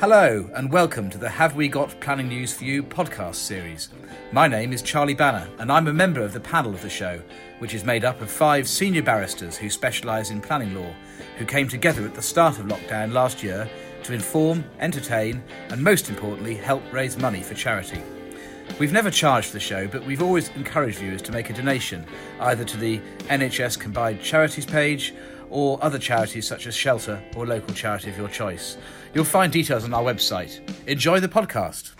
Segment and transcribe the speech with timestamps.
[0.00, 3.88] Hello, and welcome to the Have We Got Planning News for You podcast series.
[4.30, 7.20] My name is Charlie Banner, and I'm a member of the panel of the show,
[7.58, 10.94] which is made up of five senior barristers who specialise in planning law,
[11.36, 13.68] who came together at the start of lockdown last year
[14.04, 18.00] to inform, entertain, and most importantly, help raise money for charity.
[18.78, 22.06] We've never charged the show, but we've always encouraged viewers to make a donation,
[22.38, 25.12] either to the NHS Combined Charities page
[25.50, 28.76] or other charities such as Shelter or local charity of your choice.
[29.14, 30.60] You'll find details on our website.
[30.86, 31.97] Enjoy the podcast.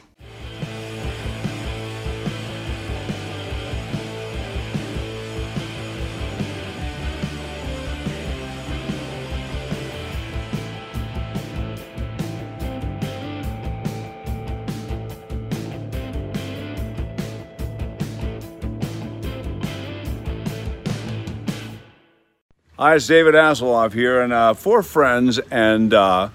[22.80, 26.28] Hi, it's David Hasselhoff here, and uh, four friends and uh,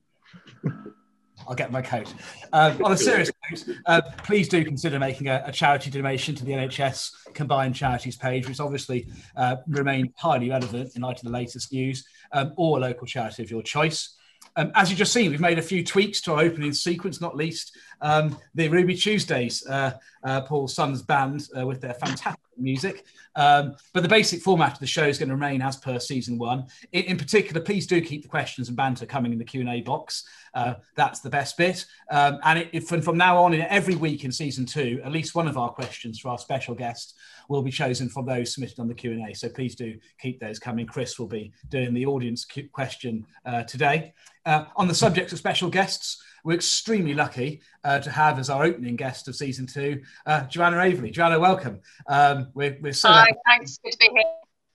[1.49, 2.13] I'll get my coat.
[2.53, 6.45] Uh, on a serious note, uh, please do consider making a, a, charity donation to
[6.45, 11.31] the NHS Combined Charities page, which obviously uh, remain highly relevant in light of the
[11.31, 14.15] latest news, um, or a local charity of your choice.
[14.57, 17.37] Um, as you've just seen, we've made a few tweaks to our opening sequence, not
[17.37, 19.93] least um, the Ruby Tuesdays, uh,
[20.25, 23.05] uh, Paul Sun's band uh, with their fantastic music.
[23.37, 26.39] Um, but the basic format of the show is going to remain as per season
[26.39, 26.67] one.
[26.93, 30.25] In, in particular, please do keep the questions and banter coming in the Q&A box.
[30.55, 31.87] Uh, that's the best bit.
[32.11, 35.35] Um, and it, from, from now on, in every week in season two, at least
[35.35, 37.15] one of our questions for our special guest
[37.49, 39.35] will be chosen from those submitted on the Q&A.
[39.35, 40.87] So please do keep those coming.
[40.87, 44.15] Chris will be doing the audience question uh, today.
[44.45, 48.65] Uh, on the subject of special guests, we're extremely lucky uh, to have as our
[48.65, 51.12] opening guest of season two, uh, Joanna Averley.
[51.12, 51.81] Joanna, welcome.
[52.06, 53.34] Um, we're, we're so Hi, lucky.
[53.47, 53.78] thanks.
[53.78, 54.25] Good to be here.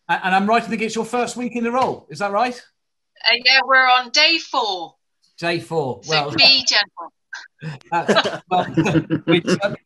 [0.09, 2.07] And I'm right to think it's your first week in the role.
[2.09, 2.61] Is that right?
[3.25, 4.95] Uh, yeah, we're on day four.
[5.37, 6.01] Day four.
[6.03, 7.13] So well, be gentle.
[7.91, 8.67] Uh, well,
[9.27, 9.41] We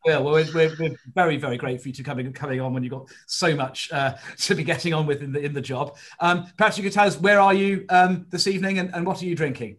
[0.05, 0.23] will.
[0.23, 3.07] We're we're, we're, very, very grateful for you to coming coming on when you've got
[3.27, 5.97] so much uh, to be getting on with in the in the job.
[6.19, 9.21] Um, perhaps you could tell us where are you um, this evening and, and what
[9.21, 9.77] are you drinking?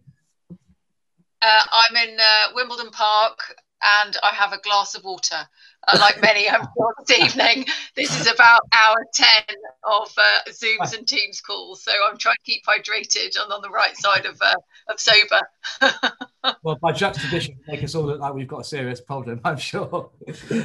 [1.41, 5.47] Uh, I'm in uh, Wimbledon Park and I have a glass of water.
[5.97, 7.65] Like many, I'm sure this evening.
[7.95, 9.27] This is about hour 10
[9.83, 11.83] of uh, Zooms and Teams calls.
[11.83, 14.55] So I'm trying to keep hydrated and on the right side of, uh,
[14.89, 16.11] of sober.
[16.63, 20.11] well, by juxtaposition, make us all look like we've got a serious problem, I'm sure.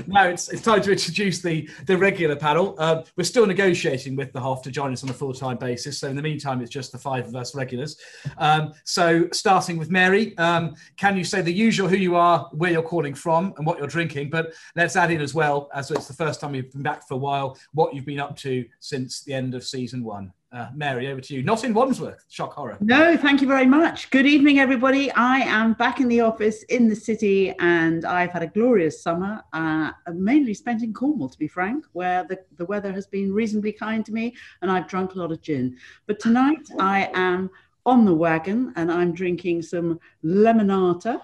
[0.06, 2.74] now it's, it's time to introduce the, the regular panel.
[2.78, 5.98] Um, we're still negotiating with the Hoff to join us on a full time basis.
[5.98, 7.96] So in the meantime, it's just the five of us regulars.
[8.38, 12.72] Um, so starting with Mary, um, can you say the usual who you are, where
[12.72, 14.28] you're calling from, and what you're drinking?
[14.28, 17.14] But let's add in as well, as it's the first time you've been back for
[17.14, 20.32] a while, what you've been up to since the end of season one.
[20.54, 21.42] Uh, Mary, over to you.
[21.42, 22.24] Not in Wandsworth.
[22.28, 22.78] Shock horror.
[22.80, 24.08] No, thank you very much.
[24.10, 25.10] Good evening, everybody.
[25.10, 29.42] I am back in the office in the city, and I've had a glorious summer,
[29.52, 33.72] uh, mainly spent in Cornwall, to be frank, where the, the weather has been reasonably
[33.72, 35.76] kind to me, and I've drunk a lot of gin.
[36.06, 37.50] But tonight I am
[37.84, 41.20] on the wagon, and I'm drinking some lemonata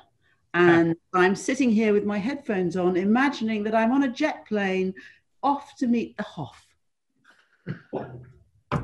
[0.54, 4.94] and I'm sitting here with my headphones on, imagining that I'm on a jet plane
[5.42, 6.66] off to meet the Hoff.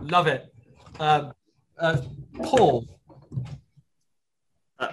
[0.02, 0.52] Love it.
[1.00, 1.32] Um,
[1.78, 1.98] uh,
[2.42, 2.86] Paul.
[4.78, 4.88] Uh,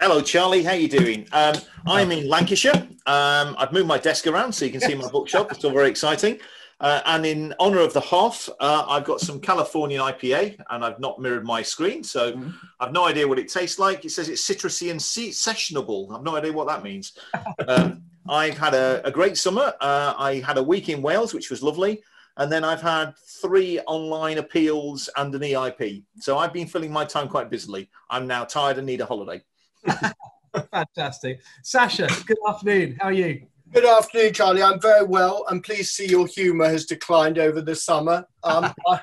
[0.00, 0.62] hello, Charlie.
[0.62, 1.26] How you doing?
[1.32, 1.54] Um,
[1.86, 2.88] I'm in Lancashire.
[3.06, 5.52] Um, I've moved my desk around so you can see my bookshop.
[5.52, 6.40] It's all very exciting.
[6.78, 11.00] Uh, and in honor of the Hoff, uh, I've got some Californian IPA and I've
[11.00, 12.04] not mirrored my screen.
[12.04, 12.50] So mm-hmm.
[12.80, 14.04] I've no idea what it tastes like.
[14.04, 16.14] It says it's citrusy and sessionable.
[16.14, 17.12] I've no idea what that means.
[17.68, 19.72] um, I've had a, a great summer.
[19.80, 22.02] Uh, I had a week in Wales, which was lovely.
[22.36, 26.02] And then I've had three online appeals and an EIP.
[26.18, 27.88] So I've been filling my time quite busily.
[28.10, 29.42] I'm now tired and need a holiday.
[30.70, 31.40] Fantastic.
[31.62, 32.98] Sasha, good afternoon.
[33.00, 33.46] How are you?
[33.72, 34.62] Good afternoon, Charlie.
[34.62, 35.44] I'm very well.
[35.48, 38.24] I'm pleased to see your humour has declined over the summer.
[38.44, 39.00] Um, I,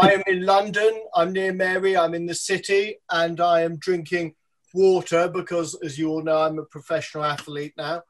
[0.00, 1.02] I, am in London.
[1.14, 1.96] I'm near Mary.
[1.96, 4.34] I'm in the city, and I am drinking
[4.72, 8.02] water because, as you all know, I'm a professional athlete now.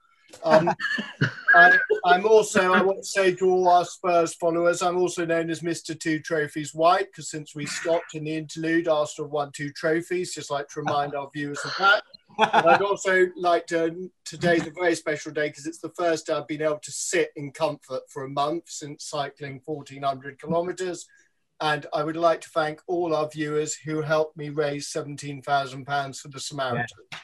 [0.45, 0.71] Um,
[1.55, 5.49] I, am also, I want to say to all our Spurs followers, I'm also known
[5.49, 5.99] as Mr.
[5.99, 10.35] Two Trophies White because since we stopped in the interlude, Arsenal won two trophies.
[10.35, 12.03] Just like to remind our viewers of that.
[12.39, 16.35] And I'd also like to, today's a very special day because it's the first day
[16.35, 21.07] I've been able to sit in comfort for a month since cycling 1400 kilometres.
[21.61, 26.29] And I would like to thank all our viewers who helped me raise £17,000 for
[26.29, 26.87] the Samaritan.
[27.13, 27.19] Yeah.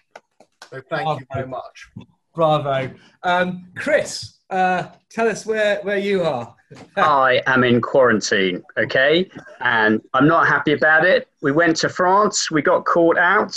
[0.70, 1.90] So thank you very much.
[2.34, 2.92] Bravo.
[3.22, 6.54] Um, Chris, uh, tell us where, where you are.
[6.96, 9.28] I am in quarantine, okay?
[9.60, 11.28] And I'm not happy about it.
[11.42, 13.56] We went to France, we got caught out.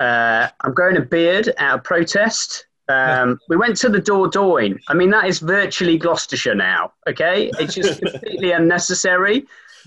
[0.00, 2.66] Uh, I'm growing a beard out of protest.
[2.88, 4.78] Um, we went to the Dordogne.
[4.88, 7.50] I mean, that is virtually Gloucestershire now, okay?
[7.58, 9.46] It's just completely unnecessary.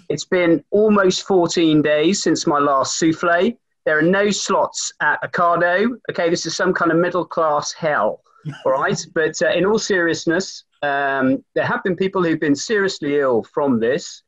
[0.10, 3.58] It's been almost 14 days since my last souffle.
[3.86, 5.98] There are no slots at Ocado.
[6.12, 8.22] Okay, this is some kind of middle class hell.
[8.66, 13.20] All right, but uh, in all seriousness, um, there have been people who've been seriously
[13.20, 14.24] ill from this,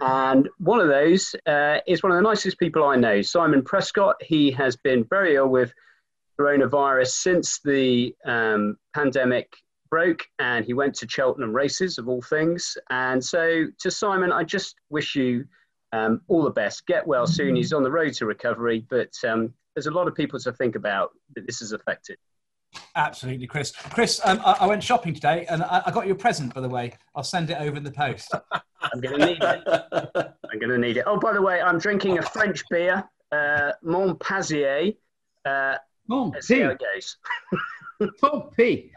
[0.00, 4.16] and one of those uh, is one of the nicest people I know, Simon Prescott.
[4.22, 5.72] He has been very ill with
[6.38, 9.56] coronavirus since the um, pandemic
[9.90, 12.76] broke, and he went to Cheltenham races of all things.
[12.90, 15.46] And so, to Simon, I just wish you
[15.92, 16.86] um, all the best.
[16.86, 17.56] Get well soon.
[17.56, 20.76] He's on the road to recovery, but um, there's a lot of people to think
[20.76, 22.18] about that this has affected.
[22.94, 23.72] Absolutely, Chris.
[23.72, 26.60] Chris, um, I, I, went shopping today and I, I, got you a present, by
[26.60, 26.92] the way.
[27.14, 28.34] I'll send it over in the post.
[28.80, 29.62] I'm going to need it.
[30.50, 31.04] I'm going to need it.
[31.06, 34.96] Oh, by the way, I'm drinking a French beer, uh, Montpazier.
[35.44, 35.76] Uh,
[36.10, 36.64] Montpazier.
[36.64, 37.16] how it goes.
[38.22, 38.90] Montpazier.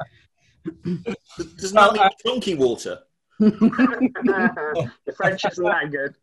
[1.57, 2.99] Does not mean donkey water.
[3.39, 6.15] the French isn't that good.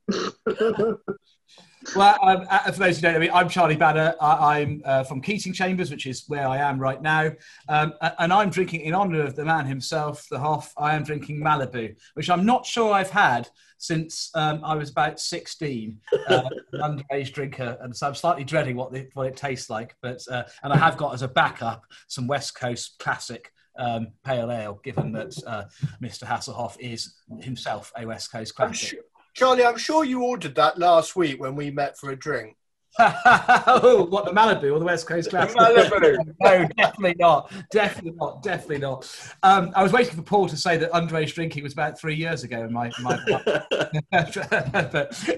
[1.95, 4.15] Well, um, uh, for those who don't know me, I'm Charlie Banner.
[4.21, 7.31] I, am uh, from Keating Chambers, which is where I am right now.
[7.69, 11.41] Um, and I'm drinking, in honour of the man himself, the Hoff, I am drinking
[11.41, 16.43] Malibu, which I'm not sure I've had since um, I was about 16, uh,
[16.73, 17.77] an underage drinker.
[17.81, 19.95] And so I'm slightly dreading what, the, what it tastes like.
[20.03, 24.51] But uh, And I have got as a backup some West Coast classic um, pale
[24.51, 25.65] ale, given that uh,
[26.03, 26.25] Mr.
[26.25, 28.89] Hasselhoff is himself a West Coast classic.
[28.89, 29.01] Sure,
[29.37, 32.57] Charlie, I'm sure you ordered that last week when we met for a drink.
[32.99, 35.55] oh, what the Malibu or the West Coast Classic?
[35.55, 36.17] Malibu.
[36.41, 37.53] no, definitely not.
[37.71, 38.43] Definitely not.
[38.43, 39.37] Definitely not.
[39.43, 42.45] Um, I was waiting for Paul to say that underage drinking was about three years
[42.45, 42.91] ago in my.
[43.03, 43.21] my
[44.11, 45.31] but,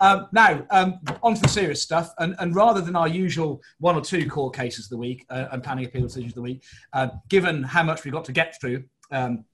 [0.00, 2.12] um, now, um, on to the serious stuff.
[2.18, 5.46] And, and rather than our usual one or two court cases of the week uh,
[5.50, 6.62] and planning appeal decisions of the week,
[6.92, 9.44] uh, given how much we've got to get through, um,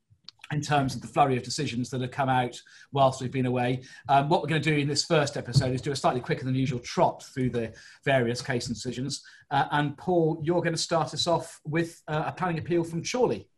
[0.52, 2.60] in terms of the flurry of decisions that have come out
[2.92, 3.82] whilst we've been away.
[4.08, 6.44] Um, what we're going to do in this first episode is do a slightly quicker
[6.44, 7.72] than usual trot through the
[8.04, 9.22] various case decisions.
[9.50, 13.02] Uh, and Paul, you're going to start us off with uh, a planning appeal from
[13.02, 13.48] Chorley.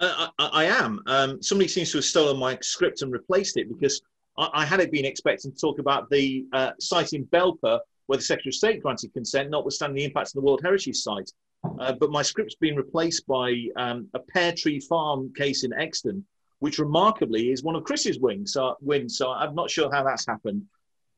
[0.00, 1.00] Uh, I, I, am.
[1.06, 4.02] Um, somebody seems to have stolen my script and replaced it because
[4.36, 8.18] I, I had it been expecting to talk about the uh, site in Belper where
[8.18, 11.30] the Secretary of State granted consent, notwithstanding the impact on the World Heritage Site.
[11.78, 16.22] Uh, but my script's been replaced by um, a pear tree farm case in Euxton,
[16.60, 19.16] which remarkably is one of Chris's wings, so, wins.
[19.18, 20.62] So I'm not sure how that's happened.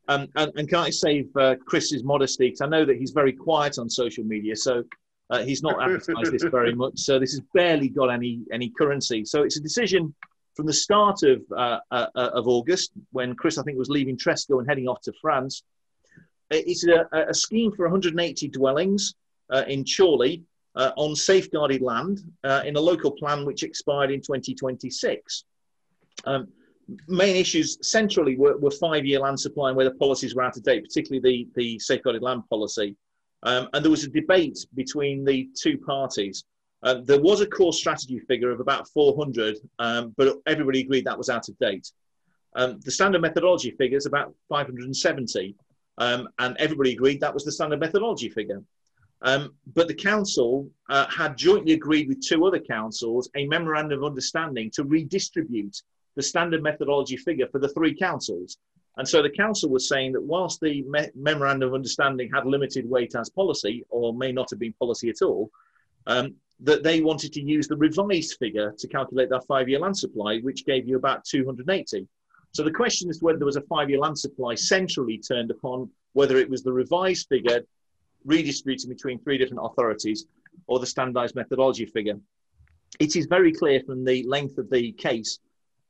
[0.09, 2.47] Um, and, and, can I save uh, Chris's modesty?
[2.47, 4.85] Because I know that he's very quiet on social media, so
[5.31, 6.99] uh, he's not advertised this very much.
[7.01, 9.25] So this has barely got any any currency.
[9.25, 10.15] So it's a decision
[10.55, 14.17] from the start of uh, uh, uh of August when Chris, I think, was leaving
[14.17, 15.65] Tresco and heading off to France.
[16.51, 19.17] It's a, a scheme for 180 dwellings
[19.69, 20.43] in Chorley
[20.77, 25.45] uh, on safeguarded land uh, in a local plan which expired in 2026.
[26.25, 26.49] Um,
[27.09, 30.63] main issues centrally were, were five-year land supply and where the policies were out of
[30.63, 32.95] date, particularly the, the safeguarded land policy.
[33.43, 36.45] Um, and there was a debate between the two parties.
[36.83, 41.19] Uh, there was a core strategy figure of about 400, um, but everybody agreed that
[41.19, 41.91] was out of date.
[42.55, 45.55] Um, the standard methodology figure is about 570,
[45.99, 48.63] um, and everybody agreed that was the standard methodology figure.
[49.23, 54.05] Um, but the council uh, had jointly agreed with two other councils a memorandum of
[54.05, 55.83] understanding to redistribute
[56.17, 58.59] the standard methodology figure for the three councils.
[58.99, 62.89] And so the council was saying that whilst the me- memorandum of understanding had limited
[62.89, 65.51] weight as policy, or may not have been policy at all,
[66.07, 70.39] um, that they wanted to use the revised figure to calculate that five-year land supply,
[70.39, 72.09] which gave you about 280.
[72.53, 76.39] So the question is whether there was a five-year land supply centrally turned upon, whether
[76.39, 77.61] it was the revised figure
[78.27, 80.27] redistributed between three different authorities,
[80.67, 82.19] or the standardised methodology figure.
[83.01, 85.39] It is very clear from the length of the case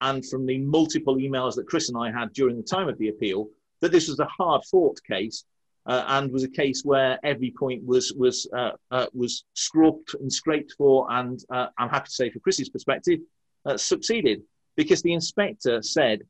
[0.00, 3.08] and from the multiple emails that Chris and I had during the time of the
[3.08, 3.48] appeal
[3.80, 5.44] that this was a hard fought case
[5.86, 10.32] uh, and was a case where every point was was uh, uh, was scrubbed and
[10.32, 13.20] scraped for, and uh, I'm happy to say, for Chris's perspective,
[13.64, 14.42] uh, succeeded
[14.76, 16.22] because the inspector said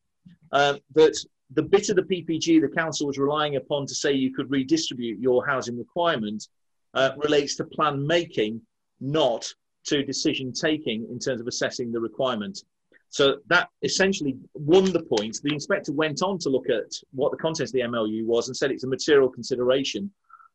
[0.53, 1.17] uh, that
[1.51, 5.21] the bit of the PPG the council was relying upon to say you could redistribute
[5.21, 6.49] your housing requirement
[7.19, 8.61] relates to plan making,
[9.01, 9.47] not
[9.87, 12.63] to decision taking in terms of assessing the requirement.
[13.09, 15.39] So that essentially won the point.
[15.43, 18.57] The inspector went on to look at what the contents of the MOU was and
[18.57, 20.11] said it's a material consideration,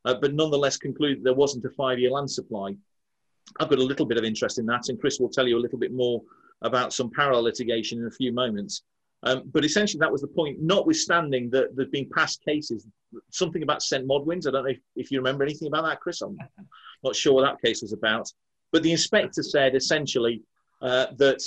[0.05, 2.75] uh, but nonetheless concluded there wasn't a five-year land supply.
[3.59, 5.59] I've got a little bit of interest in that, and Chris will tell you a
[5.59, 6.21] little bit more
[6.61, 8.83] about some parallel litigation in a few moments.
[9.23, 12.87] Um, but essentially, that was the point, notwithstanding that there'd been past cases,
[13.29, 14.07] something about St.
[14.07, 14.47] Modwen's.
[14.47, 16.21] I don't know if, if you remember anything about that, Chris.
[16.21, 16.37] I'm
[17.03, 18.31] not sure what that case was about.
[18.71, 20.41] But the inspector said essentially
[20.81, 21.41] uh, that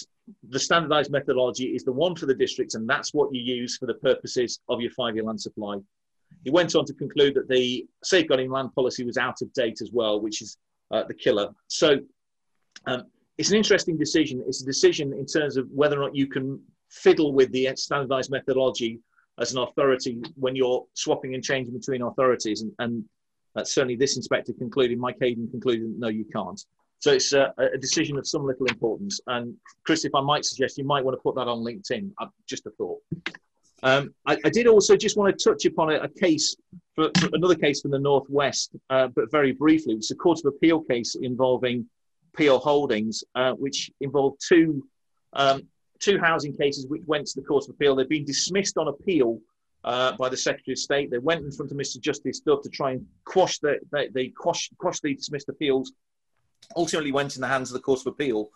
[0.50, 3.86] the standardized methodology is the one for the districts, and that's what you use for
[3.86, 5.78] the purposes of your five year land supply.
[6.44, 9.90] He went on to conclude that the safeguarding land policy was out of date as
[9.92, 10.58] well, which is
[10.90, 11.48] uh, the killer.
[11.68, 11.98] So
[12.86, 13.04] um,
[13.38, 14.42] it's an interesting decision.
[14.46, 16.60] It's a decision in terms of whether or not you can
[16.94, 19.00] fiddle with the standardized methodology
[19.38, 22.62] as an authority when you're swapping and changing between authorities.
[22.62, 26.60] And, and certainly this inspector concluded, Mike Hayden concluded, no, you can't.
[27.00, 29.20] So it's a, a, decision of some little importance.
[29.26, 32.10] And Chris, if I might suggest, you might want to put that on LinkedIn.
[32.18, 33.02] Uh, just a thought.
[33.82, 36.56] Um, I, I, did also just want to touch upon a, a case,
[36.94, 39.94] for, for another case from the Northwest, uh, but very briefly.
[39.94, 41.86] It's a Court of Appeal case involving
[42.34, 44.86] Peel Holdings, uh, which involved two,
[45.34, 45.68] um,
[46.04, 47.96] two housing cases which went to the Court of Appeal.
[47.96, 49.40] They've been dismissed on appeal
[49.84, 51.10] uh, by the Secretary of State.
[51.10, 52.00] They went in front of Mr.
[52.00, 55.92] Justice Dove to try and quash the, they, they quash, quash the dismissed appeals
[56.76, 58.50] ultimately went in the hands of the Court of Appeal.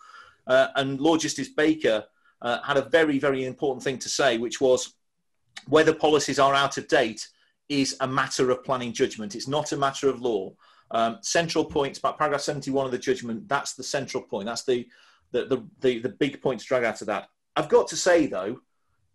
[0.47, 2.05] Uh, and Lord Justice Baker
[2.43, 4.95] uh, had a very, very important thing to say, which was
[5.67, 7.29] whether policies are out of date
[7.69, 9.35] is a matter of planning judgment.
[9.35, 10.53] It's not a matter of law.
[10.91, 14.47] Um, central points, about paragraph 71 of the judgment, that's the central point.
[14.47, 14.89] That's the,
[15.33, 17.29] the, the, the, the big point to drag out of that.
[17.59, 18.61] I've got to say, though,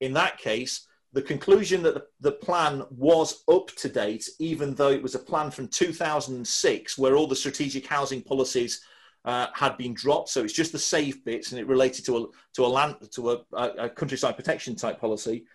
[0.01, 4.89] in that case, the conclusion that the, the, plan was up to date, even though
[4.89, 8.81] it was a plan from 2006, where all the strategic housing policies
[9.23, 10.27] uh, had been dropped.
[10.27, 13.31] So it's just the safe bits, and it related to a to a land to
[13.31, 15.45] a, a countryside protection type policy.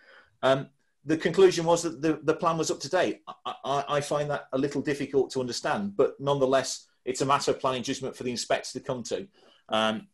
[0.41, 0.69] Um,
[1.05, 3.21] the conclusion was that the, the plan was up to date.
[3.45, 7.51] I, I, I, find that a little difficult to understand, but nonetheless, it's a matter
[7.51, 9.27] of planning judgment for the inspector to come to.
[9.69, 10.07] Um,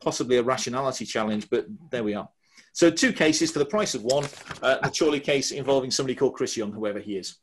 [0.00, 2.28] possibly a rationality challenge, but there we are.
[2.72, 4.24] So two cases for the price of one.
[4.62, 7.36] Uh, the Chorley case involving somebody called Chris Young, whoever he is.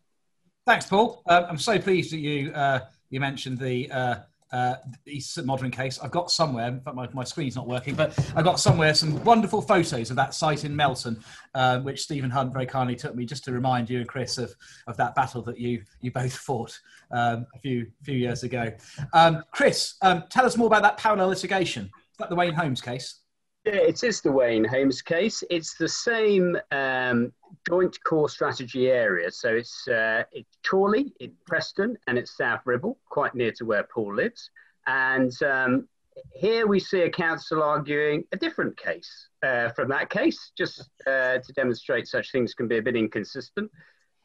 [0.65, 1.21] Thanks, Paul.
[1.27, 4.15] Uh, I'm so pleased that you uh, you mentioned the uh,
[4.51, 4.75] uh,
[5.05, 5.99] East Modwen case.
[5.99, 9.21] I've got somewhere, in fact, my, my screen's not working, but I've got somewhere some
[9.23, 11.21] wonderful photos of that site in Melton,
[11.53, 14.55] uh, which Stephen Hunt very kindly took me just to remind you and Chris of,
[14.87, 16.79] of that battle that you you both fought
[17.11, 18.71] um, a few few years ago.
[19.13, 21.91] Um, Chris, um, tell us more about that parallel litigation.
[22.19, 23.21] That the Wainhomes case?
[23.65, 25.43] Yeah, it is the Wainhomes case.
[25.49, 27.33] It's the same um,
[27.67, 29.31] joint core strategy area.
[29.31, 33.83] So it's uh, it's Chorley, it's Preston, and it's South Ribble, quite near to where
[33.83, 34.51] Paul lives.
[34.85, 35.87] And um,
[36.33, 41.39] here we see a council arguing a different case uh, from that case, just uh,
[41.39, 43.71] to demonstrate such things can be a bit inconsistent.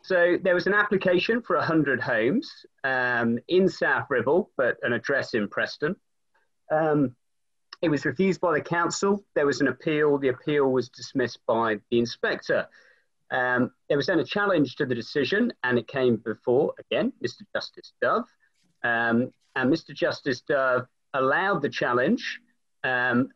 [0.03, 2.51] So there was an application for 100 homes
[2.85, 5.97] um, in South Ribble, but an address in Preston.
[6.71, 7.17] Um,
[7.83, 9.25] it was refused by the council.
[9.35, 10.19] There was an appeal.
[10.19, 12.67] The appeal was dismissed by the inspector.
[13.31, 17.43] Um, there was then a challenge to the decision, and it came before, again, Mr.
[17.55, 18.25] Justice Dove.
[18.83, 19.95] Um, and Mr.
[19.95, 22.41] Justice Dove allowed the challenge.
[22.85, 23.29] Um,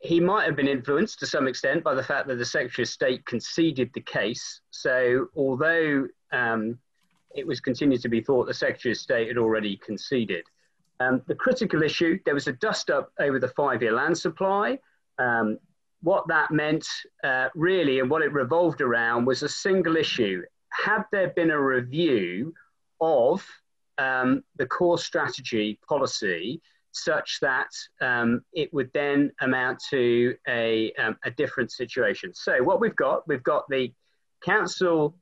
[0.00, 2.88] he might have been influenced to some extent by the fact that the Secretary of
[2.88, 4.60] State conceded the case.
[4.70, 6.78] So, although um,
[7.34, 10.44] it was continued to be thought the Secretary of State had already conceded,
[11.02, 14.78] um, the critical issue, there was a dust up over the five year land supply.
[15.18, 15.58] Um,
[16.02, 16.86] what that meant
[17.22, 20.42] uh, really and what it revolved around was a single issue.
[20.70, 22.52] Had there been a review
[23.00, 23.46] of
[23.98, 26.60] um, the core strategy policy
[26.92, 27.68] such that
[28.00, 32.32] um, it would then amount to a, um, a different situation.
[32.34, 33.92] So what we've got, we've got the
[34.44, 35.16] council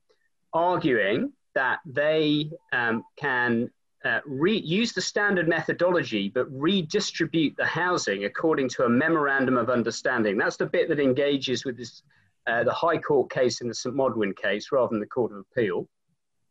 [0.53, 3.69] arguing that they um, can
[4.03, 9.69] uh, re- use the standard methodology but redistribute the housing according to a memorandum of
[9.69, 10.37] understanding.
[10.37, 12.03] That's the bit that engages with this,
[12.47, 15.39] uh, the High Court case in the St Modwen case rather than the Court of
[15.39, 15.87] Appeal.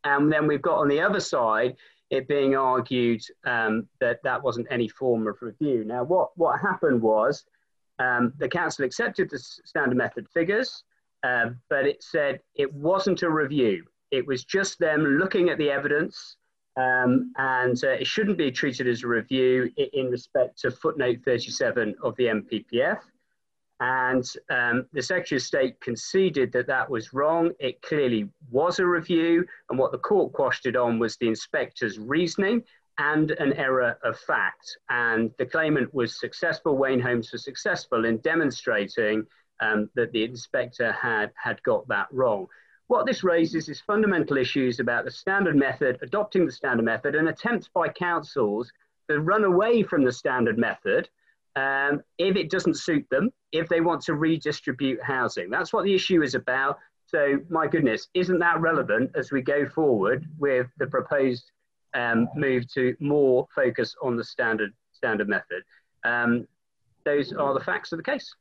[0.05, 1.77] And then we've got on the other side
[2.11, 5.85] it being argued um, that that wasn't any form of review.
[5.85, 7.45] Now, what, what happened was
[8.01, 10.85] um, the council accepted the standard method figures,
[11.23, 13.85] uh, but it said it wasn't a review.
[14.11, 16.37] It was just them looking at the evidence,
[16.77, 21.95] um, and uh, it shouldn't be treated as a review in respect to footnote 37
[22.03, 23.01] of the NPPF.
[23.81, 27.53] And um, the Secretary of State conceded that that was wrong.
[27.59, 29.47] It clearly was a review.
[29.71, 32.63] And what the court quashed it on was the inspector's reasoning
[32.99, 34.77] and an error of fact.
[34.91, 39.27] And the claimant was successful, Wainhomes was successful in demonstrating
[39.61, 42.47] um, that the inspector had, had got that wrong.
[42.91, 47.29] What this raises is fundamental issues about the standard method, adopting the standard method, and
[47.29, 48.73] attempts by councils
[49.09, 51.09] to run away from the standard method
[51.55, 55.51] um, if it doesn't suit them, if they want to redistribute housing.
[55.51, 56.81] That's what the issue is about.
[57.07, 61.53] So, my goodness, isn't that relevant as we go forward with the proposed
[61.95, 65.63] um, move to more focus on the standard standard method?
[66.03, 66.49] Um,
[67.05, 68.35] those are the facts of the case.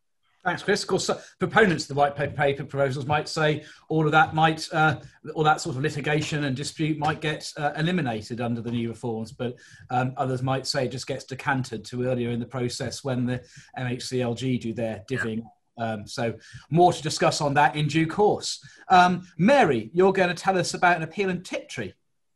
[0.45, 0.83] Thanks, Chris.
[0.83, 4.69] Of course, proponents of the white paper, paper proposals might say all of that might,
[4.71, 5.01] uh,
[5.35, 9.33] all that sort of litigation and dispute might get uh, eliminated under the new reforms,
[9.33, 9.57] but
[9.89, 13.43] um, others might say it just gets decanted to earlier in the process when the
[13.77, 15.43] MHCLG do their divvying.
[15.77, 16.33] Um, so
[16.69, 18.63] more to discuss on that in due course.
[18.87, 21.91] Um, Mary, you're going to tell us about an appeal in Tiptree.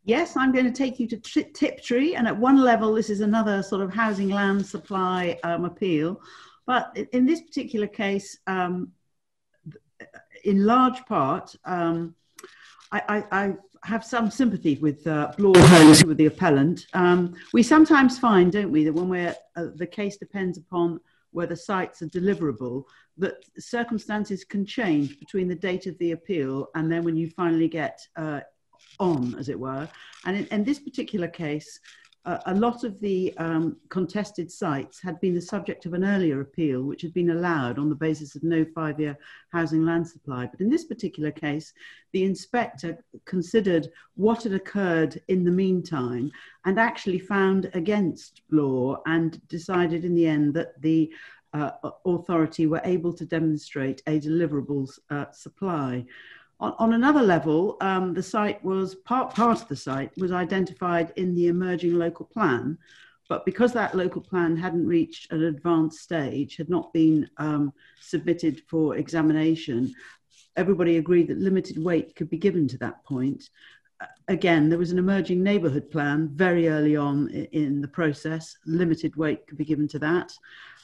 [0.06, 3.64] Yes, I'm going to take you to Tiptree, and at one level, this is another
[3.64, 6.22] sort of housing land supply um, appeal
[6.66, 8.92] but in this particular case, um,
[10.44, 12.16] in large part, um,
[12.92, 13.56] I, I, I,
[13.86, 16.88] have some sympathy with uh, with the appellant.
[16.94, 21.02] Um, we sometimes find, don't we, that when we're, uh, the case depends upon
[21.32, 22.86] whether sites are deliverable,
[23.18, 27.68] that circumstances can change between the date of the appeal and then when you finally
[27.68, 28.40] get uh,
[29.00, 29.88] on, as it were.
[30.26, 31.80] And in, in this particular case,
[32.26, 36.84] a lot of the um, contested sites had been the subject of an earlier appeal,
[36.84, 39.18] which had been allowed on the basis of no five year
[39.52, 40.46] housing land supply.
[40.46, 41.74] But in this particular case,
[42.14, 46.32] the inspector considered what had occurred in the meantime
[46.64, 51.12] and actually found against law and decided in the end that the
[51.54, 51.72] uh,
[52.06, 56.06] authority were able to demonstrate a deliverables uh, supply.
[56.64, 61.12] On, on another level, um, the site was part, part of the site was identified
[61.18, 62.78] in the emerging local plan,
[63.28, 68.62] but because that local plan hadn't reached an advanced stage, had not been um, submitted
[68.70, 69.94] for examination,
[70.56, 73.50] everybody agreed that limited weight could be given to that point.
[74.30, 78.56] Again, there was an emerging neighbourhood plan very early on in the process.
[78.66, 80.32] Limited weight could be given to that.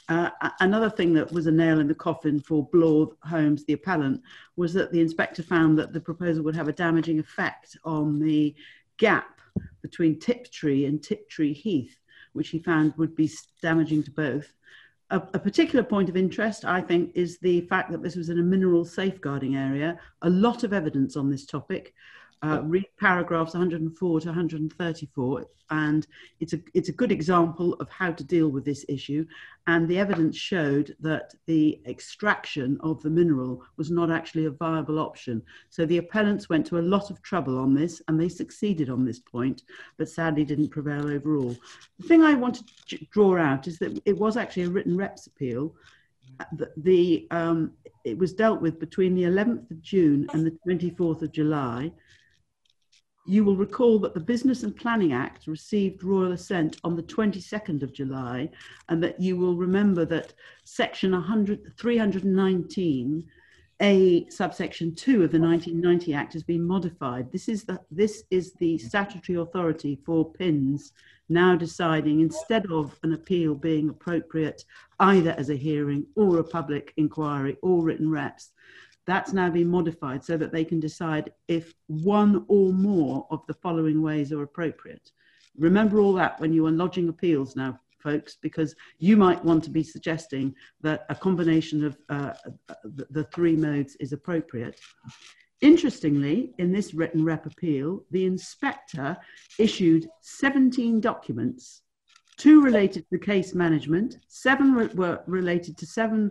[0.08, 4.20] Uh, another thing that was a nail in the coffin for Bloor Homes, the appellant,
[4.56, 8.54] was that the inspector found that the proposal would have a damaging effect on the
[8.96, 9.40] gap
[9.82, 11.96] between Tiptree and Tiptree Heath,
[12.32, 13.30] which he found would be
[13.62, 14.52] damaging to both.
[15.10, 18.38] A, a, particular point of interest, I think, is the fact that this was in
[18.38, 19.98] a mineral safeguarding area.
[20.22, 21.94] A lot of evidence on this topic
[22.42, 26.06] uh, read paragraphs 104 to 134, and
[26.40, 29.26] it's a it's a good example of how to deal with this issue.
[29.66, 34.98] And the evidence showed that the extraction of the mineral was not actually a viable
[34.98, 35.42] option.
[35.68, 39.04] So the appellants went to a lot of trouble on this, and they succeeded on
[39.04, 39.62] this point,
[39.98, 41.54] but sadly didn't prevail overall.
[41.98, 45.26] The thing I want to draw out is that it was actually a written reps
[45.26, 45.74] appeal.
[46.78, 47.72] The, um,
[48.04, 51.92] it was dealt with between the 11th of June and the 24th of July
[53.30, 57.84] you will recall that the Business and Planning Act received royal assent on the 22nd
[57.84, 58.50] of July,
[58.88, 63.24] and that you will remember that Section 100, 319,
[63.82, 67.30] A subsection 2 of the 1990 Act has been modified.
[67.30, 70.92] This is the, this is the statutory authority for PINS
[71.28, 74.64] now deciding instead of an appeal being appropriate
[74.98, 78.50] either as a hearing or a public inquiry or written reps
[79.10, 83.54] that's now been modified so that they can decide if one or more of the
[83.54, 85.10] following ways are appropriate.
[85.56, 89.70] Remember all that when you are lodging appeals now, folks, because you might want to
[89.70, 92.32] be suggesting that a combination of uh,
[92.84, 94.80] the, the three modes is appropriate.
[95.60, 99.16] Interestingly, in this written rep appeal, the inspector
[99.58, 101.82] issued 17 documents
[102.40, 106.30] two related to case management, seven re- were related to seven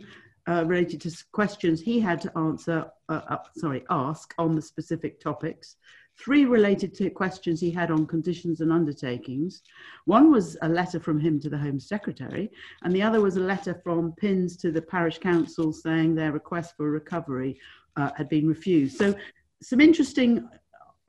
[0.49, 5.19] uh, related to questions he had to answer, uh, uh, sorry, ask on the specific
[5.19, 5.75] topics.
[6.17, 9.61] Three related to questions he had on conditions and undertakings.
[10.05, 13.41] One was a letter from him to the Home Secretary, and the other was a
[13.41, 17.57] letter from PINS to the parish council saying their request for recovery
[17.95, 18.97] uh, had been refused.
[18.97, 19.15] So,
[19.61, 20.49] some interesting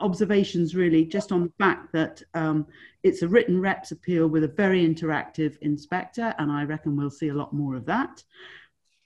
[0.00, 2.66] observations really just on the fact that um,
[3.02, 7.28] it's a written reps appeal with a very interactive inspector, and I reckon we'll see
[7.28, 8.22] a lot more of that.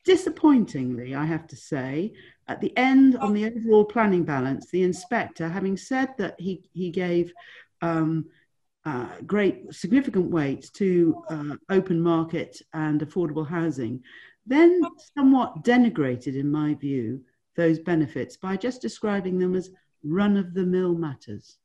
[0.04, 2.12] Disappointingly, I have to say,
[2.46, 6.90] at the end on the overall planning balance, the inspector, having said that he, he
[6.90, 7.32] gave
[7.80, 8.26] um,
[8.84, 14.02] uh, great significant weight to uh, open market and affordable housing,
[14.46, 14.82] then
[15.16, 17.22] somewhat denigrated, in my view,
[17.56, 19.70] those benefits by just describing them as
[20.02, 21.56] run of the mill matters.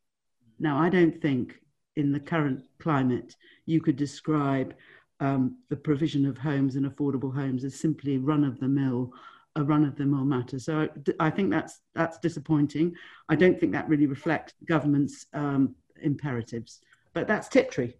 [0.60, 1.60] Now, I don't think
[1.98, 4.74] in the current climate you could describe
[5.20, 9.14] um, the provision of homes and affordable homes is simply run of the mill
[9.56, 10.60] a run of the mill matter.
[10.60, 10.88] So
[11.20, 12.96] I think that's that's disappointing.
[13.30, 16.82] I don't think that really reflects government's um, imperatives.
[17.14, 17.94] But that's Tiptree.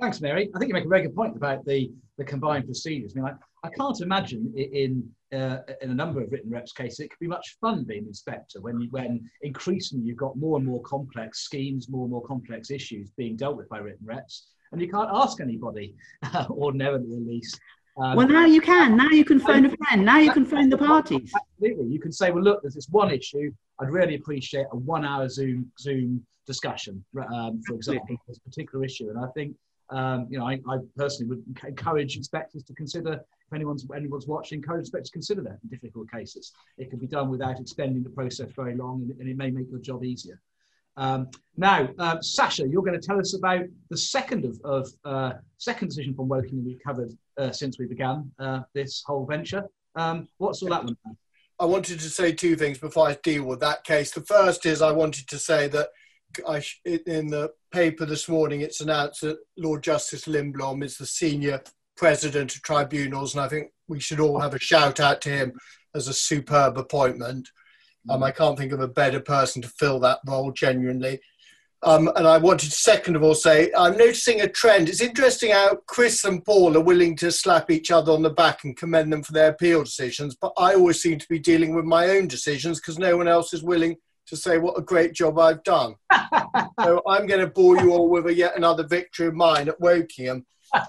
[0.00, 0.48] Thanks, Mary.
[0.54, 3.12] I think you make a very good point about the, the combined procedures.
[3.14, 7.00] I mean, I, I can't imagine in uh, in a number of written reps cases
[7.00, 10.66] it could be much fun being inspector when you, when increasingly you've got more and
[10.66, 14.80] more complex schemes, more and more complex issues being dealt with by written reps and
[14.80, 15.94] you can't ask anybody,
[16.50, 17.60] ordinarily at least.
[17.96, 18.96] Um, well, now you can.
[18.96, 20.04] Now you can phone a friend.
[20.04, 21.32] Now you can phone the parties.
[21.34, 23.52] Absolutely, you can say, "Well, look, there's this one issue.
[23.80, 27.04] I'd really appreciate a one-hour Zoom Zoom discussion,
[27.34, 29.56] um, for example, this particular issue." And I think,
[29.90, 34.58] um, you know, I, I, personally would encourage inspectors to consider, if anyone's anyone's watching,
[34.58, 36.52] encourage inspectors to consider that in difficult cases.
[36.78, 39.68] It can be done without extending the process very long, and, and it may make
[39.68, 40.40] your job easier.
[40.96, 45.32] Um, now, uh, Sasha, you're going to tell us about the second of, of uh,
[45.58, 49.64] second decision from Woking we've covered uh, since we began uh, this whole venture.
[49.96, 50.96] Um, what's all that one?
[51.58, 54.10] I wanted to say two things before I deal with that case.
[54.10, 55.88] The first is I wanted to say that
[56.48, 61.60] I, in the paper this morning, it's announced that Lord Justice Lindblom is the senior
[61.96, 65.52] president of tribunals, and I think we should all have a shout out to him
[65.94, 67.48] as a superb appointment.
[68.08, 71.20] Um, I can't think of a better person to fill that role genuinely.
[71.82, 74.88] Um, and I wanted to, second of all, say I'm noticing a trend.
[74.88, 78.64] It's interesting how Chris and Paul are willing to slap each other on the back
[78.64, 81.86] and commend them for their appeal decisions, but I always seem to be dealing with
[81.86, 85.38] my own decisions because no one else is willing to say what a great job
[85.38, 85.94] I've done.
[86.80, 89.80] so I'm going to bore you all with a yet another victory of mine at
[89.80, 90.44] Wokingham.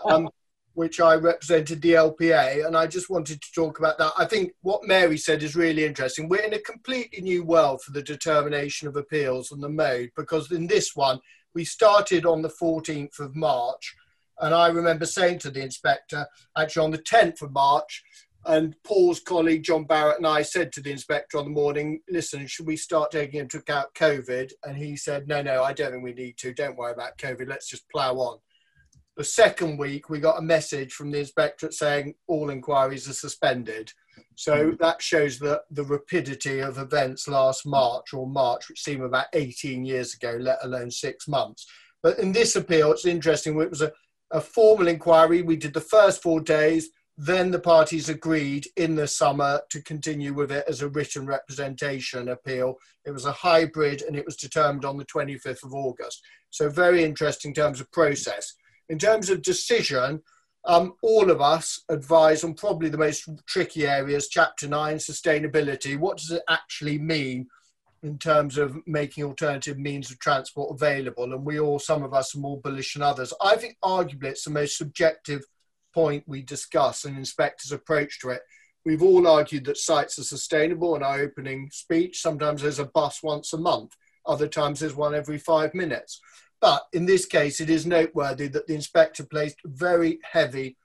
[0.06, 0.30] Um,
[0.74, 4.14] which I represented the LPA, and I just wanted to talk about that.
[4.18, 6.30] I think what Mary said is really interesting.
[6.30, 10.52] We're in a completely new world for the determination of appeals and the mode, because
[10.52, 11.20] in this one,
[11.54, 13.96] we started on the 14th of March,
[14.40, 16.26] and I remember saying to the inspector,
[16.58, 18.04] actually on the 10th of March,
[18.46, 22.48] and Paul's colleague John Barrett and I said to the inspector on the morning, listen,
[22.48, 24.52] should we start taking into account COVID?
[24.64, 26.54] And he said, no, no, I don't think we need to.
[26.54, 27.48] Don't worry about COVID.
[27.48, 28.40] Let's just plough on.
[29.18, 33.92] The second week, we got a message from the inspectorate saying all inquiries are suspended.
[34.36, 34.76] So hmm.
[34.80, 39.86] that shows the, the rapidity of events last March or March, which seem about 18
[39.86, 41.66] years ago, let alone six months.
[42.02, 43.60] But in this appeal, it's interesting.
[43.62, 43.92] It was a,
[44.32, 45.42] a formal inquiry.
[45.42, 46.90] We did the first four days.
[47.18, 52.30] Then the parties agreed in the summer to continue with it as a written representation
[52.30, 52.78] appeal.
[53.06, 56.24] It was a hybrid and it was determined on the 25th of August.
[56.50, 58.56] So, very interesting in terms of process.
[58.92, 60.22] In terms of decision,
[60.66, 65.98] um, all of us advise on probably the most tricky areas, Chapter 9, sustainability.
[65.98, 67.48] What does it actually mean
[68.04, 71.32] in terms of making alternative means of transport available?
[71.32, 73.34] And we all, some of us are more bullish than others.
[73.42, 75.46] I think arguably it's the most subjective
[75.94, 78.42] point we discuss and inspectors' approach to it.
[78.86, 82.22] We've all argued that sites are sustainable in our opening speech.
[82.22, 86.20] Sometimes there's a bus once a month, other times there's one every five minutes.
[86.62, 90.78] But in this case, it is noteworthy that the inspector placed very heavy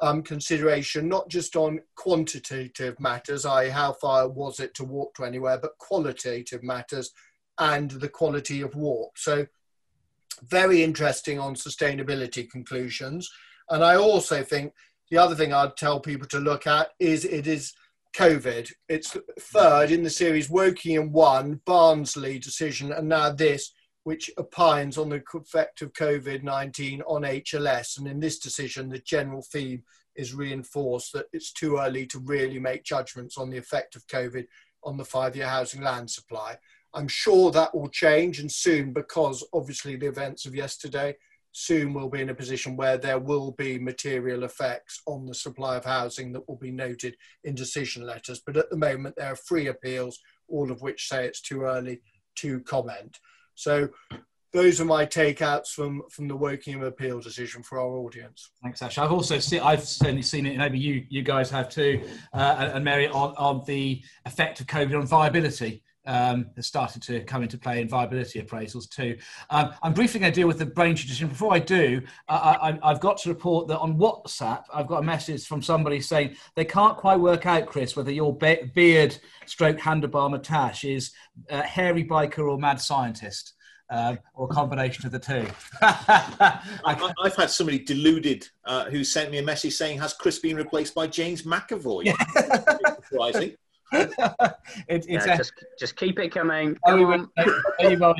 [0.00, 5.24] um, consideration, not just on quantitative matters, i.e., how far was it to walk to
[5.24, 7.12] anywhere, but qualitative matters
[7.58, 9.16] and the quality of walk.
[9.16, 9.46] So,
[10.48, 13.30] very interesting on sustainability conclusions.
[13.70, 14.72] And I also think
[15.08, 17.72] the other thing I'd tell people to look at is it is
[18.16, 18.72] COVID.
[18.88, 23.72] It's third in the series, Woking in one, Barnsley decision, and now this
[24.04, 27.98] which opines on the effect of COVID 19 on HLS.
[27.98, 29.82] And in this decision, the general theme
[30.16, 34.46] is reinforced that it's too early to really make judgments on the effect of COVID
[34.84, 36.56] on the five year housing land supply.
[36.94, 41.16] I'm sure that will change and soon because obviously the events of yesterday
[41.52, 45.76] soon we'll be in a position where there will be material effects on the supply
[45.76, 48.42] of housing that will be noted in decision letters.
[48.44, 52.00] But at the moment, there are three appeals, all of which say it's too early
[52.36, 53.18] to comment.
[53.54, 53.88] So
[54.52, 58.50] those are my takeouts from from the Wokingham appeal decision for our audience.
[58.62, 58.98] Thanks, Ash.
[58.98, 62.02] I've also seen, I've certainly seen it, and maybe you you guys have too,
[62.34, 65.82] uh, and, and Mary on, on the effect of COVID on viability.
[66.04, 69.16] Um, has started to come into play in viability appraisals too.
[69.50, 71.28] Um, I'm briefly going to deal with the Braintree decision.
[71.28, 75.46] Before I do, I, have got to report that on WhatsApp, I've got a message
[75.46, 80.28] from somebody saying they can't quite work out, Chris, whether your be- beard stroke handlebar
[80.28, 81.12] moustache is
[81.48, 83.54] uh, hairy biker or mad scientist
[83.92, 85.46] um, or a combination of the two.
[85.82, 86.60] I,
[87.22, 90.94] have had somebody deluded uh, who sent me a message saying, "Has Chris been replaced
[90.94, 92.94] by James McAvoy?" Yeah.
[93.08, 93.54] Surprising.
[93.92, 96.76] It, yeah, just, just keep it coming.
[96.86, 97.26] Oh, we, we.
[97.80, 98.14] We will.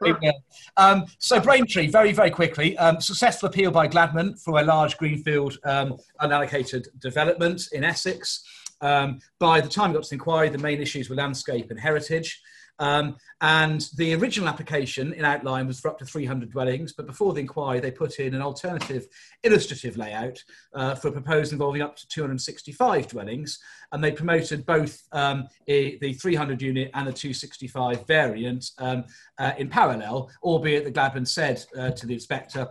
[0.00, 0.32] We will.
[0.76, 5.58] Um, so Braintree, very very quickly, um, successful appeal by Gladman for a large greenfield
[5.64, 8.44] um, unallocated development in Essex.
[8.80, 11.80] Um, by the time we got to the inquiry, the main issues were landscape and
[11.80, 12.42] heritage.
[12.78, 17.32] Um, and the original application in outline was for up to 300 dwellings, but before
[17.32, 19.06] the inquiry, they put in an alternative
[19.42, 20.42] illustrative layout
[20.74, 23.58] uh, for a proposal involving up to 265 dwellings.
[23.92, 29.04] And they promoted both um, a, the 300 unit and the 265 variant um,
[29.38, 32.68] uh, in parallel, albeit the Gladman said uh, to the inspector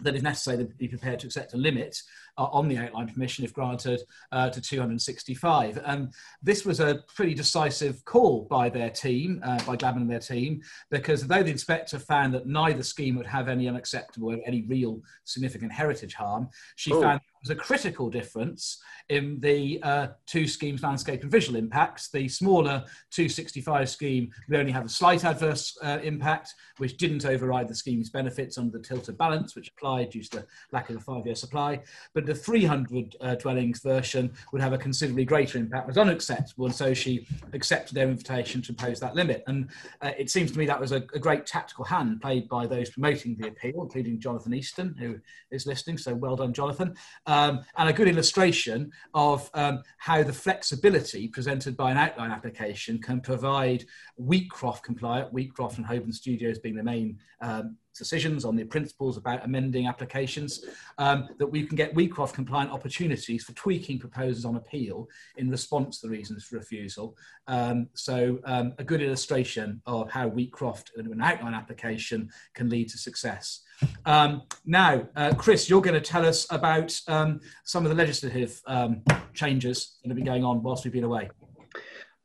[0.00, 2.02] that if necessary, they'd be prepared to accept a limit
[2.38, 5.80] on the outline permission if granted uh, to 265.
[5.84, 10.18] And this was a pretty decisive call by their team, uh, by Gladman and their
[10.18, 15.02] team, because though the inspector found that neither scheme would have any unacceptable, any real
[15.24, 20.82] significant heritage harm, she found there was a critical difference in the uh, two schemes,
[20.82, 22.08] landscape and visual impacts.
[22.08, 27.68] The smaller 265 scheme would only have a slight adverse uh, impact, which didn't override
[27.68, 31.00] the scheme's benefits under the tilted balance, which applied due to the lack of a
[31.00, 31.80] five-year supply.
[32.14, 36.74] But the 300 uh, dwellings version would have a considerably greater impact, was unacceptable, and
[36.74, 39.44] so she accepted their invitation to impose that limit.
[39.46, 39.68] And
[40.00, 42.90] uh, it seems to me that was a, a great tactical hand played by those
[42.90, 45.18] promoting the appeal, including Jonathan Easton, who
[45.50, 45.98] is listening.
[45.98, 46.94] So well done, Jonathan
[47.26, 53.00] um, and a good illustration of um, how the flexibility presented by an outline application
[53.00, 53.84] can provide
[54.20, 59.44] Wheatcroft compliant, Wheatcroft and Holborn Studios being the main um, decisions on the principles about
[59.44, 60.64] amending applications,
[60.98, 66.00] um, that we can get Wheatcroft compliant opportunities for tweaking proposals on appeal in response
[66.00, 67.16] to the reasons for refusal.
[67.46, 72.88] Um, so um, a good illustration of how Wheatcroft and an outline application can lead
[72.90, 73.62] to success.
[74.06, 78.60] Um, now, uh, Chris, you're going to tell us about um, some of the legislative
[78.66, 79.02] um,
[79.34, 81.30] changes that have been going on whilst we've been away.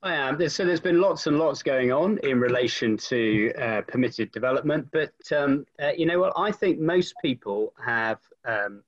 [0.08, 0.50] I am.
[0.50, 5.12] So there's been lots and lots going on in relation to uh, permitted development, but
[5.36, 6.32] um, uh, you know what?
[6.38, 8.84] I think most people have um,